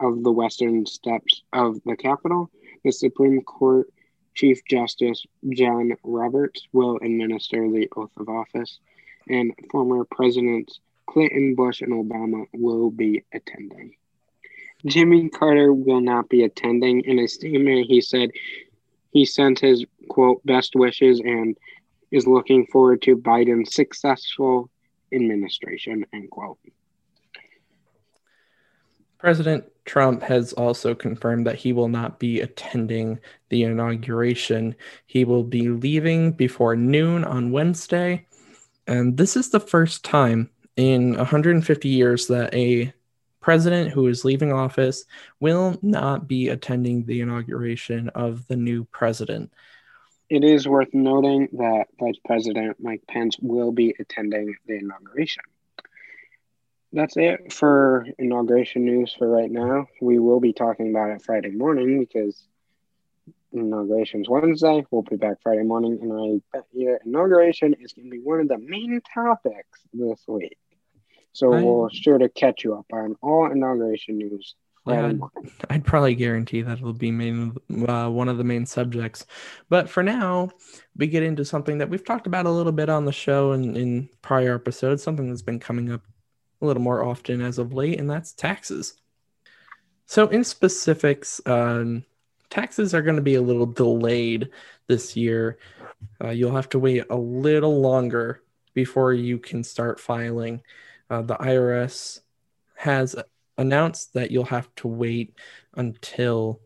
of 0.00 0.22
the 0.22 0.30
western 0.32 0.86
steps 0.86 1.42
of 1.52 1.80
the 1.84 1.96
Capitol. 1.96 2.50
The 2.84 2.92
Supreme 2.92 3.42
Court 3.42 3.88
Chief 4.34 4.64
Justice 4.70 5.26
John 5.50 5.92
Roberts 6.04 6.68
will 6.72 6.98
administer 7.02 7.68
the 7.68 7.88
oath 7.96 8.12
of 8.16 8.28
office, 8.28 8.78
and 9.28 9.52
former 9.70 10.04
Presidents 10.04 10.78
Clinton, 11.08 11.54
Bush, 11.54 11.80
and 11.80 11.92
Obama 11.92 12.46
will 12.52 12.90
be 12.90 13.24
attending. 13.32 13.94
Jimmy 14.86 15.28
Carter 15.30 15.72
will 15.72 16.00
not 16.00 16.28
be 16.28 16.44
attending. 16.44 17.00
In 17.00 17.18
a 17.18 17.26
statement, 17.26 17.86
he 17.86 18.00
said 18.00 18.30
he 19.10 19.24
sent 19.24 19.58
his 19.58 19.84
quote 20.08 20.44
best 20.44 20.76
wishes 20.76 21.20
and 21.20 21.56
is 22.10 22.26
looking 22.26 22.66
forward 22.66 23.02
to 23.02 23.16
Biden's 23.16 23.74
successful 23.74 24.70
administration, 25.12 26.04
end 26.12 26.30
quote. 26.30 26.58
President 29.18 29.64
Trump 29.84 30.22
has 30.22 30.52
also 30.52 30.94
confirmed 30.94 31.46
that 31.46 31.56
he 31.56 31.72
will 31.72 31.88
not 31.88 32.20
be 32.20 32.40
attending 32.40 33.18
the 33.48 33.64
inauguration. 33.64 34.76
He 35.06 35.24
will 35.24 35.42
be 35.42 35.70
leaving 35.70 36.32
before 36.32 36.76
noon 36.76 37.24
on 37.24 37.50
Wednesday. 37.50 38.26
And 38.86 39.16
this 39.16 39.36
is 39.36 39.48
the 39.48 39.60
first 39.60 40.04
time 40.04 40.50
in 40.78 41.16
150 41.16 41.88
years 41.88 42.28
that 42.28 42.54
a 42.54 42.92
president 43.40 43.90
who 43.90 44.06
is 44.06 44.24
leaving 44.24 44.52
office 44.52 45.04
will 45.40 45.76
not 45.82 46.28
be 46.28 46.48
attending 46.48 47.04
the 47.04 47.20
inauguration 47.20 48.08
of 48.10 48.46
the 48.46 48.56
new 48.56 48.84
president. 48.84 49.52
It 50.30 50.44
is 50.44 50.68
worth 50.68 50.94
noting 50.94 51.48
that 51.54 51.86
Vice 51.98 52.18
President 52.24 52.76
Mike 52.80 53.02
Pence 53.08 53.36
will 53.40 53.72
be 53.72 53.92
attending 53.98 54.54
the 54.66 54.76
inauguration. 54.76 55.42
That's 56.92 57.16
it 57.16 57.52
for 57.52 58.06
inauguration 58.16 58.84
news 58.84 59.12
for 59.18 59.28
right 59.28 59.50
now. 59.50 59.88
We 60.00 60.20
will 60.20 60.40
be 60.40 60.52
talking 60.52 60.90
about 60.90 61.10
it 61.10 61.22
Friday 61.22 61.50
morning 61.50 61.98
because 61.98 62.46
inauguration's 63.52 64.28
Wednesday. 64.28 64.86
We'll 64.92 65.02
be 65.02 65.16
back 65.16 65.38
Friday 65.42 65.64
morning, 65.64 65.98
and 66.02 66.12
I 66.12 66.56
bet 66.56 66.66
your 66.72 67.00
inauguration 67.04 67.74
is 67.80 67.92
going 67.94 68.06
to 68.06 68.10
be 68.12 68.22
one 68.22 68.40
of 68.40 68.48
the 68.48 68.58
main 68.58 69.00
topics 69.12 69.80
this 69.92 70.22
week. 70.28 70.56
So 71.38 71.52
I, 71.52 71.62
we'll 71.62 71.88
sure 71.90 72.18
to 72.18 72.28
catch 72.28 72.64
you 72.64 72.74
up 72.74 72.86
on 72.92 73.16
all 73.22 73.50
inauguration 73.50 74.18
news 74.18 74.56
yeah, 74.86 75.06
I'd, 75.06 75.20
I'd, 75.70 75.84
probably 75.84 76.14
guarantee 76.14 76.62
that 76.62 76.78
it'll 76.78 76.92
be 76.92 77.10
main 77.10 77.54
uh, 77.86 78.08
one 78.08 78.28
of 78.28 78.38
the 78.38 78.44
main 78.44 78.64
subjects. 78.64 79.26
But 79.68 79.88
for 79.88 80.02
now, 80.02 80.50
we 80.96 81.06
get 81.06 81.22
into 81.22 81.44
something 81.44 81.78
that 81.78 81.90
we've 81.90 82.04
talked 82.04 82.26
about 82.26 82.46
a 82.46 82.50
little 82.50 82.72
bit 82.72 82.88
on 82.88 83.04
the 83.04 83.12
show 83.12 83.52
and 83.52 83.76
in 83.76 84.08
prior 84.22 84.54
episodes, 84.54 85.02
something 85.02 85.28
that's 85.28 85.42
been 85.42 85.60
coming 85.60 85.92
up 85.92 86.02
a 86.62 86.66
little 86.66 86.82
more 86.82 87.04
often 87.04 87.40
as 87.40 87.58
of 87.58 87.74
late, 87.74 88.00
and 88.00 88.08
that's 88.08 88.32
taxes. 88.32 88.94
So, 90.06 90.28
in 90.28 90.42
specifics, 90.42 91.40
um, 91.44 92.04
taxes 92.50 92.94
are 92.94 93.02
going 93.02 93.16
to 93.16 93.22
be 93.22 93.34
a 93.34 93.42
little 93.42 93.66
delayed 93.66 94.48
this 94.86 95.16
year. 95.16 95.58
Uh, 96.22 96.30
you'll 96.30 96.56
have 96.56 96.68
to 96.70 96.78
wait 96.78 97.04
a 97.10 97.16
little 97.16 97.80
longer 97.80 98.42
before 98.72 99.12
you 99.12 99.38
can 99.38 99.62
start 99.62 100.00
filing. 100.00 100.62
Uh, 101.10 101.22
the 101.22 101.36
IRS 101.36 102.20
has 102.76 103.16
announced 103.56 104.14
that 104.14 104.30
you'll 104.30 104.44
have 104.44 104.72
to 104.76 104.88
wait 104.88 105.34
until 105.74 106.60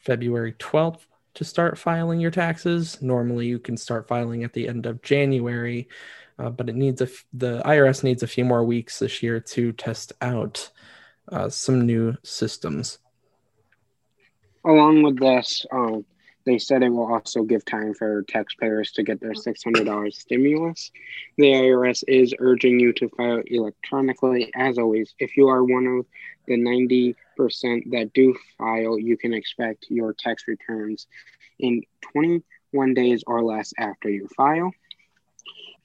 February 0.00 0.52
12th 0.54 1.06
to 1.34 1.44
start 1.44 1.78
filing 1.78 2.20
your 2.20 2.30
taxes. 2.30 3.00
Normally, 3.00 3.46
you 3.46 3.58
can 3.58 3.76
start 3.76 4.08
filing 4.08 4.44
at 4.44 4.52
the 4.52 4.68
end 4.68 4.86
of 4.86 5.02
January, 5.02 5.88
uh, 6.38 6.50
but 6.50 6.68
it 6.68 6.74
needs 6.74 7.00
a 7.00 7.04
f- 7.04 7.24
the 7.32 7.62
IRS 7.64 8.02
needs 8.02 8.22
a 8.22 8.26
few 8.26 8.44
more 8.44 8.64
weeks 8.64 8.98
this 8.98 9.22
year 9.22 9.40
to 9.40 9.72
test 9.72 10.12
out 10.20 10.70
uh, 11.28 11.48
some 11.48 11.86
new 11.86 12.16
systems. 12.22 12.98
Along 14.64 15.02
with 15.02 15.18
this, 15.18 15.64
um, 15.72 16.04
they 16.44 16.58
said 16.58 16.82
it 16.82 16.90
will 16.90 17.12
also 17.12 17.42
give 17.42 17.64
time 17.64 17.94
for 17.94 18.22
taxpayers 18.22 18.92
to 18.92 19.02
get 19.02 19.20
their 19.20 19.32
$600 19.32 20.12
stimulus. 20.12 20.90
The 21.38 21.52
IRS 21.52 22.04
is 22.08 22.34
urging 22.38 22.80
you 22.80 22.92
to 22.94 23.08
file 23.10 23.42
electronically. 23.46 24.50
As 24.54 24.78
always, 24.78 25.14
if 25.18 25.36
you 25.36 25.48
are 25.48 25.64
one 25.64 25.86
of 25.86 26.06
the 26.46 26.56
90% 26.56 27.14
that 27.90 28.10
do 28.14 28.36
file, 28.58 28.98
you 28.98 29.16
can 29.16 29.32
expect 29.32 29.86
your 29.88 30.12
tax 30.12 30.44
returns 30.48 31.06
in 31.58 31.82
21 32.12 32.94
days 32.94 33.22
or 33.26 33.42
less 33.42 33.72
after 33.78 34.08
you 34.08 34.28
file. 34.36 34.72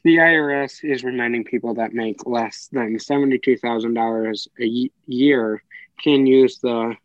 The 0.03 0.17
IRS 0.17 0.83
is 0.89 1.03
reminding 1.03 1.43
people 1.43 1.73
that 1.75 1.93
make 1.93 2.25
less 2.25 2.69
than 2.71 2.97
$72,000 2.97 4.47
a 4.59 4.89
year 5.05 5.63
can 6.01 6.25
use 6.25 6.59
the 6.59 6.95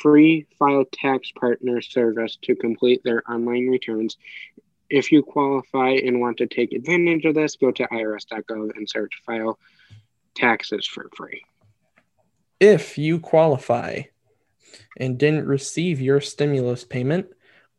free 0.00 0.46
File 0.58 0.84
Tax 0.90 1.30
Partner 1.32 1.80
service 1.80 2.38
to 2.42 2.54
complete 2.54 3.02
their 3.04 3.22
online 3.30 3.68
returns. 3.68 4.16
If 4.88 5.10
you 5.10 5.22
qualify 5.22 5.90
and 5.90 6.20
want 6.20 6.38
to 6.38 6.46
take 6.46 6.72
advantage 6.72 7.24
of 7.24 7.34
this, 7.34 7.56
go 7.56 7.70
to 7.70 7.84
irs.gov 7.84 8.76
and 8.76 8.88
search 8.88 9.12
File 9.24 9.58
Taxes 10.34 10.86
for 10.86 11.08
free. 11.16 11.42
If 12.60 12.98
you 12.98 13.18
qualify 13.18 14.02
and 14.96 15.18
didn't 15.18 15.46
receive 15.46 16.00
your 16.00 16.20
stimulus 16.20 16.84
payment, 16.84 17.26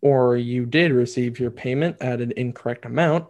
or 0.01 0.35
you 0.35 0.65
did 0.65 0.91
receive 0.91 1.39
your 1.39 1.49
payment 1.49 1.95
at 2.01 2.19
an 2.19 2.33
incorrect 2.35 2.85
amount, 2.85 3.25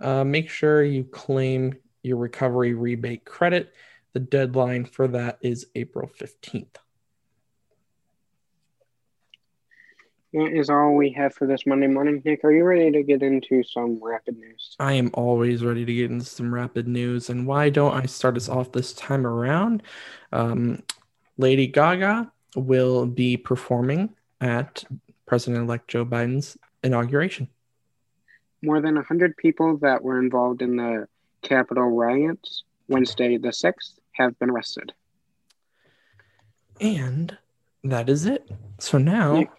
uh, 0.00 0.22
make 0.24 0.50
sure 0.50 0.82
you 0.82 1.02
claim 1.04 1.74
your 2.02 2.18
recovery 2.18 2.74
rebate 2.74 3.24
credit. 3.24 3.72
The 4.12 4.20
deadline 4.20 4.84
for 4.84 5.08
that 5.08 5.38
is 5.40 5.66
April 5.74 6.10
15th. 6.20 6.76
That 10.34 10.52
is 10.52 10.68
all 10.68 10.94
we 10.94 11.10
have 11.12 11.34
for 11.34 11.46
this 11.46 11.64
Monday 11.64 11.86
morning. 11.86 12.20
Nick, 12.22 12.44
are 12.44 12.52
you 12.52 12.64
ready 12.64 12.90
to 12.90 13.02
get 13.02 13.22
into 13.22 13.62
some 13.62 13.98
rapid 14.02 14.36
news? 14.36 14.76
I 14.78 14.92
am 14.92 15.10
always 15.14 15.64
ready 15.64 15.86
to 15.86 15.94
get 15.94 16.10
into 16.10 16.26
some 16.26 16.52
rapid 16.52 16.86
news. 16.86 17.30
And 17.30 17.46
why 17.46 17.70
don't 17.70 17.94
I 17.94 18.04
start 18.04 18.36
us 18.36 18.48
off 18.48 18.72
this 18.72 18.92
time 18.92 19.26
around? 19.26 19.82
Um, 20.32 20.82
Lady 21.38 21.66
Gaga 21.66 22.30
will 22.56 23.06
be 23.06 23.38
performing 23.38 24.10
at 24.40 24.84
President 25.24 25.64
elect 25.64 25.88
Joe 25.88 26.04
Biden's 26.04 26.58
inauguration. 26.84 27.48
More 28.62 28.82
than 28.82 28.96
100 28.96 29.36
people 29.36 29.78
that 29.78 30.02
were 30.02 30.18
involved 30.18 30.60
in 30.60 30.76
the 30.76 31.08
Capitol 31.40 31.84
riots 31.84 32.64
Wednesday 32.88 33.38
the 33.38 33.48
6th 33.48 33.98
have 34.12 34.38
been 34.38 34.50
arrested. 34.50 34.92
And 36.80 37.38
that 37.84 38.10
is 38.10 38.26
it. 38.26 38.50
So 38.78 38.98
now. 38.98 39.38
Nick, 39.38 39.50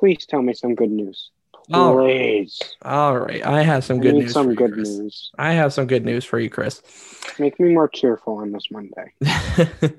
please 0.00 0.24
tell 0.26 0.40
me 0.40 0.54
some 0.54 0.74
good 0.74 0.90
news. 0.90 1.30
Please. 1.70 2.58
All 2.82 3.16
right, 3.18 3.44
I 3.46 3.62
have 3.62 3.84
some 3.84 3.98
I 3.98 4.02
good 4.02 4.14
news. 4.14 4.32
some 4.32 4.46
for 4.46 4.50
you, 4.52 4.56
good 4.56 4.72
Chris. 4.72 4.88
news. 4.88 5.30
I 5.38 5.52
have 5.52 5.72
some 5.72 5.86
good 5.86 6.04
news 6.04 6.24
for 6.24 6.40
you, 6.40 6.50
Chris. 6.50 6.82
Make 7.38 7.60
me 7.60 7.72
more 7.74 7.86
cheerful 7.86 8.38
on 8.38 8.50
this 8.50 8.68
Monday. 8.72 9.12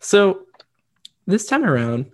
so 0.00 0.40
this 1.26 1.46
time 1.46 1.64
around, 1.64 2.06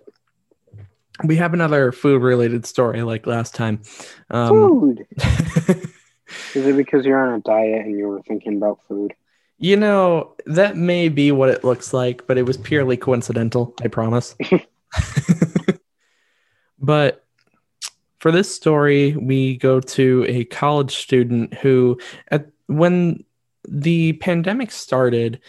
we 1.23 1.37
have 1.37 1.53
another 1.53 1.91
food-related 1.91 2.65
story 2.65 3.01
like 3.01 3.25
last 3.25 3.55
time. 3.55 3.81
Um, 4.29 4.49
food. 4.49 5.07
Is 6.53 6.67
it 6.67 6.75
because 6.75 7.05
you're 7.05 7.25
on 7.25 7.33
a 7.33 7.41
diet 7.41 7.85
and 7.85 7.97
you 7.97 8.07
were 8.07 8.21
thinking 8.21 8.57
about 8.57 8.79
food? 8.87 9.13
you 9.57 9.77
know 9.77 10.35
that 10.45 10.75
may 10.75 11.07
be 11.07 11.31
what 11.31 11.49
it 11.49 11.63
looks 11.63 11.93
like, 11.93 12.27
but 12.27 12.37
it 12.37 12.43
was 12.43 12.57
purely 12.57 12.97
coincidental. 12.97 13.73
I 13.81 13.87
promise. 13.87 14.35
but 16.79 17.25
for 18.19 18.31
this 18.31 18.53
story, 18.53 19.15
we 19.15 19.57
go 19.57 19.79
to 19.79 20.25
a 20.27 20.45
college 20.45 20.95
student 20.95 21.53
who, 21.55 21.99
at 22.29 22.47
when 22.67 23.23
the 23.67 24.13
pandemic 24.13 24.71
started, 24.71 25.41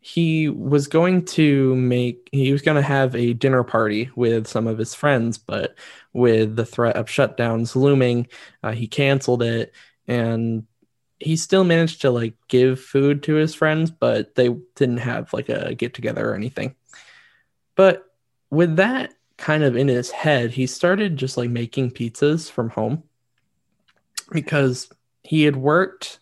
he 0.00 0.48
was 0.48 0.86
going 0.86 1.24
to 1.24 1.74
make 1.74 2.28
he 2.32 2.52
was 2.52 2.62
going 2.62 2.76
to 2.76 2.82
have 2.82 3.14
a 3.14 3.34
dinner 3.34 3.64
party 3.64 4.10
with 4.14 4.46
some 4.46 4.66
of 4.66 4.78
his 4.78 4.94
friends, 4.94 5.38
but 5.38 5.76
with 6.12 6.56
the 6.56 6.64
threat 6.64 6.96
of 6.96 7.06
shutdowns 7.06 7.74
looming, 7.74 8.28
uh, 8.62 8.72
he 8.72 8.86
canceled 8.86 9.42
it, 9.42 9.74
and 10.06 10.66
he 11.18 11.36
still 11.36 11.64
managed 11.64 12.02
to 12.02 12.10
like 12.10 12.34
give 12.46 12.80
food 12.80 13.22
to 13.24 13.34
his 13.34 13.54
friends, 13.54 13.90
but 13.90 14.34
they 14.36 14.50
didn't 14.76 14.98
have 14.98 15.32
like 15.32 15.48
a 15.48 15.74
get 15.74 15.94
together 15.94 16.30
or 16.30 16.34
anything. 16.34 16.74
But 17.74 18.04
with 18.50 18.76
that 18.76 19.12
kind 19.38 19.62
of 19.62 19.76
in 19.76 19.88
his 19.88 20.10
head, 20.10 20.50
he 20.50 20.66
started 20.66 21.16
just 21.16 21.36
like 21.36 21.48
making 21.48 21.92
pizzas 21.92 22.50
from 22.50 22.70
home 22.70 23.04
because 24.30 24.90
he 25.22 25.44
had 25.44 25.56
worked 25.56 26.18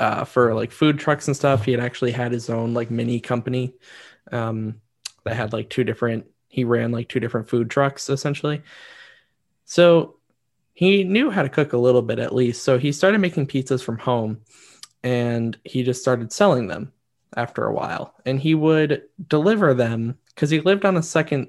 uh, 0.00 0.24
for 0.24 0.52
like 0.52 0.72
food 0.72 0.98
trucks 0.98 1.28
and 1.28 1.36
stuff. 1.36 1.64
He 1.64 1.72
had 1.72 1.80
actually 1.80 2.10
had 2.10 2.32
his 2.32 2.50
own 2.50 2.74
like 2.74 2.90
mini 2.90 3.20
company 3.20 3.74
um, 4.32 4.80
that 5.24 5.36
had 5.36 5.52
like 5.52 5.70
two 5.70 5.84
different, 5.84 6.26
he 6.48 6.64
ran 6.64 6.92
like 6.92 7.08
two 7.08 7.20
different 7.20 7.48
food 7.48 7.70
trucks 7.70 8.10
essentially. 8.10 8.62
So 9.64 10.16
he 10.74 11.04
knew 11.04 11.30
how 11.30 11.42
to 11.42 11.48
cook 11.48 11.72
a 11.72 11.78
little 11.78 12.02
bit 12.02 12.18
at 12.18 12.34
least. 12.34 12.64
So 12.64 12.78
he 12.78 12.92
started 12.92 13.20
making 13.20 13.46
pizzas 13.46 13.82
from 13.82 13.98
home 13.98 14.40
and 15.02 15.56
he 15.64 15.84
just 15.84 16.02
started 16.02 16.32
selling 16.32 16.66
them 16.66 16.92
after 17.36 17.64
a 17.64 17.72
while. 17.72 18.14
And 18.26 18.40
he 18.40 18.54
would 18.54 19.02
deliver 19.28 19.72
them 19.72 20.18
because 20.34 20.50
he 20.50 20.60
lived 20.60 20.84
on 20.84 20.96
a 20.96 21.02
second 21.02 21.48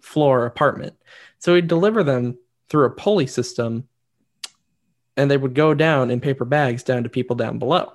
floor 0.00 0.46
apartment. 0.46 0.94
So 1.38 1.54
he'd 1.54 1.68
deliver 1.68 2.02
them 2.02 2.38
through 2.68 2.86
a 2.86 2.90
pulley 2.90 3.26
system 3.26 3.88
and 5.16 5.30
they 5.30 5.36
would 5.36 5.54
go 5.54 5.74
down 5.74 6.10
in 6.10 6.20
paper 6.20 6.44
bags 6.44 6.82
down 6.82 7.02
to 7.02 7.08
people 7.08 7.36
down 7.36 7.58
below. 7.58 7.92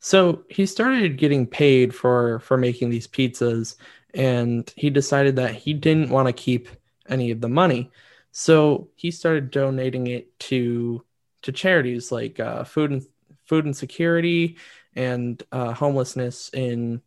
So 0.00 0.44
he 0.50 0.66
started 0.66 1.16
getting 1.16 1.46
paid 1.46 1.94
for 1.94 2.40
for 2.40 2.58
making 2.58 2.90
these 2.90 3.08
pizzas 3.08 3.76
and 4.12 4.70
he 4.76 4.90
decided 4.90 5.36
that 5.36 5.54
he 5.54 5.72
didn't 5.72 6.10
want 6.10 6.28
to 6.28 6.32
keep 6.32 6.68
any 7.08 7.30
of 7.30 7.40
the 7.40 7.48
money. 7.48 7.90
So 8.30 8.88
he 8.96 9.10
started 9.10 9.50
donating 9.50 10.06
it 10.08 10.38
to 10.40 11.04
to 11.42 11.52
charities 11.52 12.12
like 12.12 12.40
uh, 12.40 12.64
food 12.64 12.90
and 12.90 13.06
food 13.44 13.66
insecurity 13.66 14.56
and 14.96 15.42
uh, 15.52 15.72
homelessness 15.72 16.50
in 16.52 17.00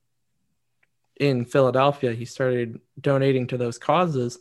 in 1.20 1.46
Philadelphia. 1.46 2.14
He 2.14 2.26
started 2.26 2.80
donating 3.00 3.48
to 3.48 3.58
those 3.58 3.78
causes, 3.78 4.40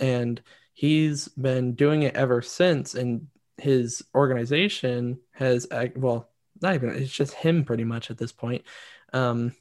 and 0.00 0.40
he's 0.74 1.28
been 1.28 1.74
doing 1.74 2.02
it 2.02 2.14
ever 2.14 2.42
since. 2.42 2.94
And 2.94 3.28
his 3.58 4.04
organization 4.14 5.18
has 5.32 5.66
well, 5.96 6.28
not 6.60 6.74
even 6.74 6.90
it's 6.90 7.12
just 7.12 7.34
him 7.34 7.64
pretty 7.64 7.84
much 7.84 8.10
at 8.10 8.18
this 8.18 8.32
point. 8.32 8.64
Um, 9.12 9.54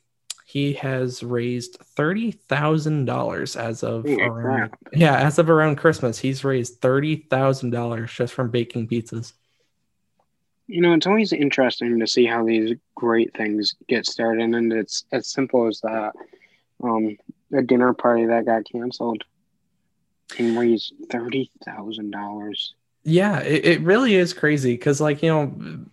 he 0.46 0.74
has 0.74 1.24
raised 1.24 1.78
thirty 1.96 2.32
thousand 2.32 3.06
dollars 3.06 3.56
as 3.56 3.84
of 3.84 4.04
Holy 4.04 4.22
around 4.22 4.70
crap. 4.70 4.80
yeah, 4.94 5.18
as 5.18 5.40
of 5.40 5.50
around 5.50 5.78
Christmas, 5.78 6.20
he's 6.20 6.44
raised 6.44 6.82
thirty 6.82 7.16
thousand 7.16 7.72
dollars 7.72 8.12
just 8.14 8.34
from 8.34 8.52
baking 8.52 8.88
pizzas. 8.88 9.34
You 10.68 10.82
know, 10.82 10.94
it's 10.94 11.08
always 11.08 11.32
interesting 11.34 12.00
to 12.00 12.08
see 12.08 12.26
how 12.26 12.44
these 12.44 12.76
great 12.96 13.36
things 13.36 13.76
get 13.88 14.06
started, 14.06 14.54
and 14.54 14.72
it's 14.74 15.06
as 15.12 15.28
simple 15.28 15.68
as 15.68 15.80
that. 15.82 16.14
Um, 16.84 17.18
a 17.54 17.62
dinner 17.62 17.94
party 17.94 18.26
that 18.26 18.46
got 18.46 18.66
canceled 18.70 19.24
and 20.38 20.58
raised 20.58 20.94
thirty 21.12 21.52
thousand 21.64 22.12
dollars. 22.12 22.74
Yeah, 23.04 23.40
it, 23.42 23.66
it 23.66 23.82
really 23.82 24.16
is 24.16 24.34
crazy 24.34 24.74
because, 24.74 25.00
like, 25.00 25.22
you 25.22 25.30
know, 25.30 25.86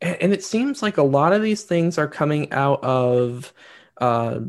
and, 0.00 0.32
it 0.32 0.42
seems 0.42 0.82
like 0.82 0.98
a 0.98 1.02
lot 1.02 1.32
of 1.32 1.42
these 1.42 1.62
things 1.62 1.96
are 1.96 2.08
coming 2.08 2.52
out 2.52 2.82
of 2.82 3.52
uh, 4.00 4.40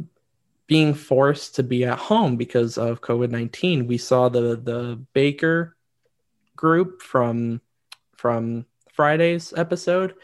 being 0.67 0.95
forced 0.95 1.55
to 1.55 1.63
be 1.63 1.85
at 1.85 1.99
home 1.99 2.37
because 2.37 2.77
of 2.77 3.01
COVID 3.01 3.29
nineteen. 3.29 3.87
We 3.87 3.97
saw 3.97 4.29
the 4.29 4.55
the 4.55 4.99
Baker 5.13 5.75
group 6.55 7.01
from 7.01 7.61
from 8.15 8.65
Friday's 8.91 9.53
episode, 9.55 10.15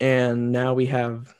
and 0.00 0.52
now 0.52 0.74
we 0.74 0.86
have 0.86 1.34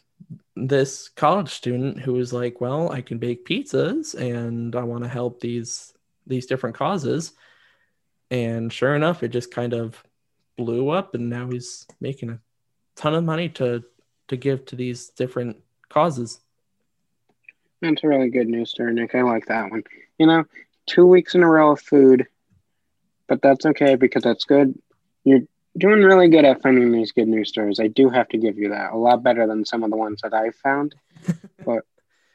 this 0.56 1.08
college 1.08 1.48
student 1.48 1.98
who 2.00 2.16
is 2.16 2.32
like, 2.32 2.60
well, 2.60 2.90
I 2.92 3.00
can 3.00 3.18
bake 3.18 3.46
pizzas 3.46 4.14
and 4.14 4.76
I 4.76 4.82
want 4.82 5.04
to 5.04 5.08
help 5.08 5.40
these 5.40 5.94
these 6.26 6.46
different 6.46 6.76
causes. 6.76 7.32
And 8.30 8.72
sure 8.72 8.94
enough, 8.94 9.22
it 9.22 9.28
just 9.28 9.50
kind 9.52 9.72
of 9.72 10.02
blew 10.56 10.90
up 10.90 11.14
and 11.14 11.28
now 11.28 11.48
he's 11.50 11.86
making 12.00 12.30
a 12.30 12.38
ton 12.96 13.14
of 13.14 13.24
money 13.24 13.48
to 13.50 13.82
to 14.28 14.36
give 14.36 14.64
to 14.66 14.76
these 14.76 15.08
different 15.08 15.56
causes. 15.88 16.40
That's 17.80 18.04
a 18.04 18.08
really 18.08 18.30
good 18.30 18.48
news 18.48 18.70
story, 18.70 18.94
Nick. 18.94 19.14
I 19.14 19.22
like 19.22 19.46
that 19.46 19.70
one. 19.70 19.82
You 20.18 20.26
know, 20.26 20.44
two 20.86 21.06
weeks 21.06 21.34
in 21.34 21.42
a 21.42 21.48
row 21.48 21.72
of 21.72 21.80
food, 21.80 22.26
but 23.26 23.42
that's 23.42 23.66
okay 23.66 23.96
because 23.96 24.22
that's 24.22 24.44
good. 24.44 24.78
You're 25.24 25.42
doing 25.76 26.02
really 26.02 26.28
good 26.28 26.44
at 26.44 26.62
finding 26.62 26.92
these 26.92 27.12
good 27.12 27.28
news 27.28 27.48
stories. 27.48 27.80
I 27.80 27.88
do 27.88 28.10
have 28.10 28.28
to 28.28 28.38
give 28.38 28.58
you 28.58 28.70
that. 28.70 28.92
A 28.92 28.96
lot 28.96 29.22
better 29.22 29.46
than 29.46 29.64
some 29.64 29.82
of 29.82 29.90
the 29.90 29.96
ones 29.96 30.20
that 30.22 30.34
I've 30.34 30.56
found. 30.56 30.94
but 31.64 31.84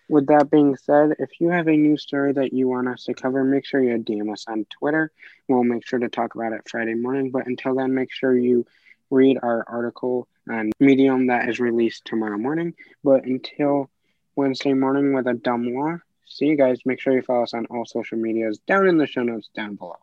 with 0.10 0.28
that 0.28 0.50
being 0.50 0.76
said, 0.76 1.16
if 1.20 1.30
you 1.40 1.50
have 1.50 1.68
a 1.68 1.76
news 1.76 2.04
story 2.04 2.34
that 2.34 2.54
you 2.54 2.68
want 2.68 2.88
us 2.88 3.04
to 3.06 3.14
cover, 3.14 3.44
make 3.44 3.66
sure 3.66 3.82
you 3.82 3.98
DM 3.98 4.32
us 4.32 4.46
on 4.48 4.66
Twitter. 4.80 5.12
We'll 5.48 5.64
make 5.64 5.86
sure 5.86 6.00
to 6.00 6.10
talk 6.10 6.36
about 6.36 6.54
it 6.54 6.68
Friday 6.68 6.96
morning. 6.96 7.32
But 7.32 7.48
until 7.48 7.76
then, 7.76 7.94
make 7.94 8.12
sure 8.12 8.36
you 8.36 8.66
read 9.10 9.38
our 9.42 9.66
article 9.68 10.28
on 10.50 10.72
Medium 10.80 11.28
that 11.28 11.50
is 11.50 11.60
released 11.60 12.06
tomorrow 12.06 12.38
morning. 12.38 12.74
But 13.04 13.26
until 13.26 13.90
Wednesday 14.36 14.74
morning 14.74 15.14
with 15.14 15.28
a 15.28 15.34
dumb 15.34 15.74
law, 15.74 15.98
see 16.26 16.46
you 16.46 16.58
guys. 16.58 16.80
Make 16.86 17.02
sure 17.02 17.14
you 17.14 17.22
follow 17.22 17.44
us 17.44 17.54
on 17.54 17.66
all 17.68 17.86
social 17.86 18.18
medias 18.18 18.60
down 18.60 18.88
in 18.88 18.98
the 18.98 19.08
show 19.08 19.24
notes 19.24 19.50
down 19.54 19.76
below. 19.76 20.00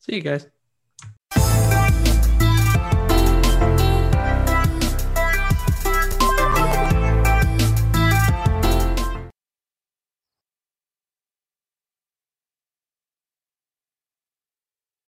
See 0.00 0.16
you 0.16 0.22
guys. 0.22 0.46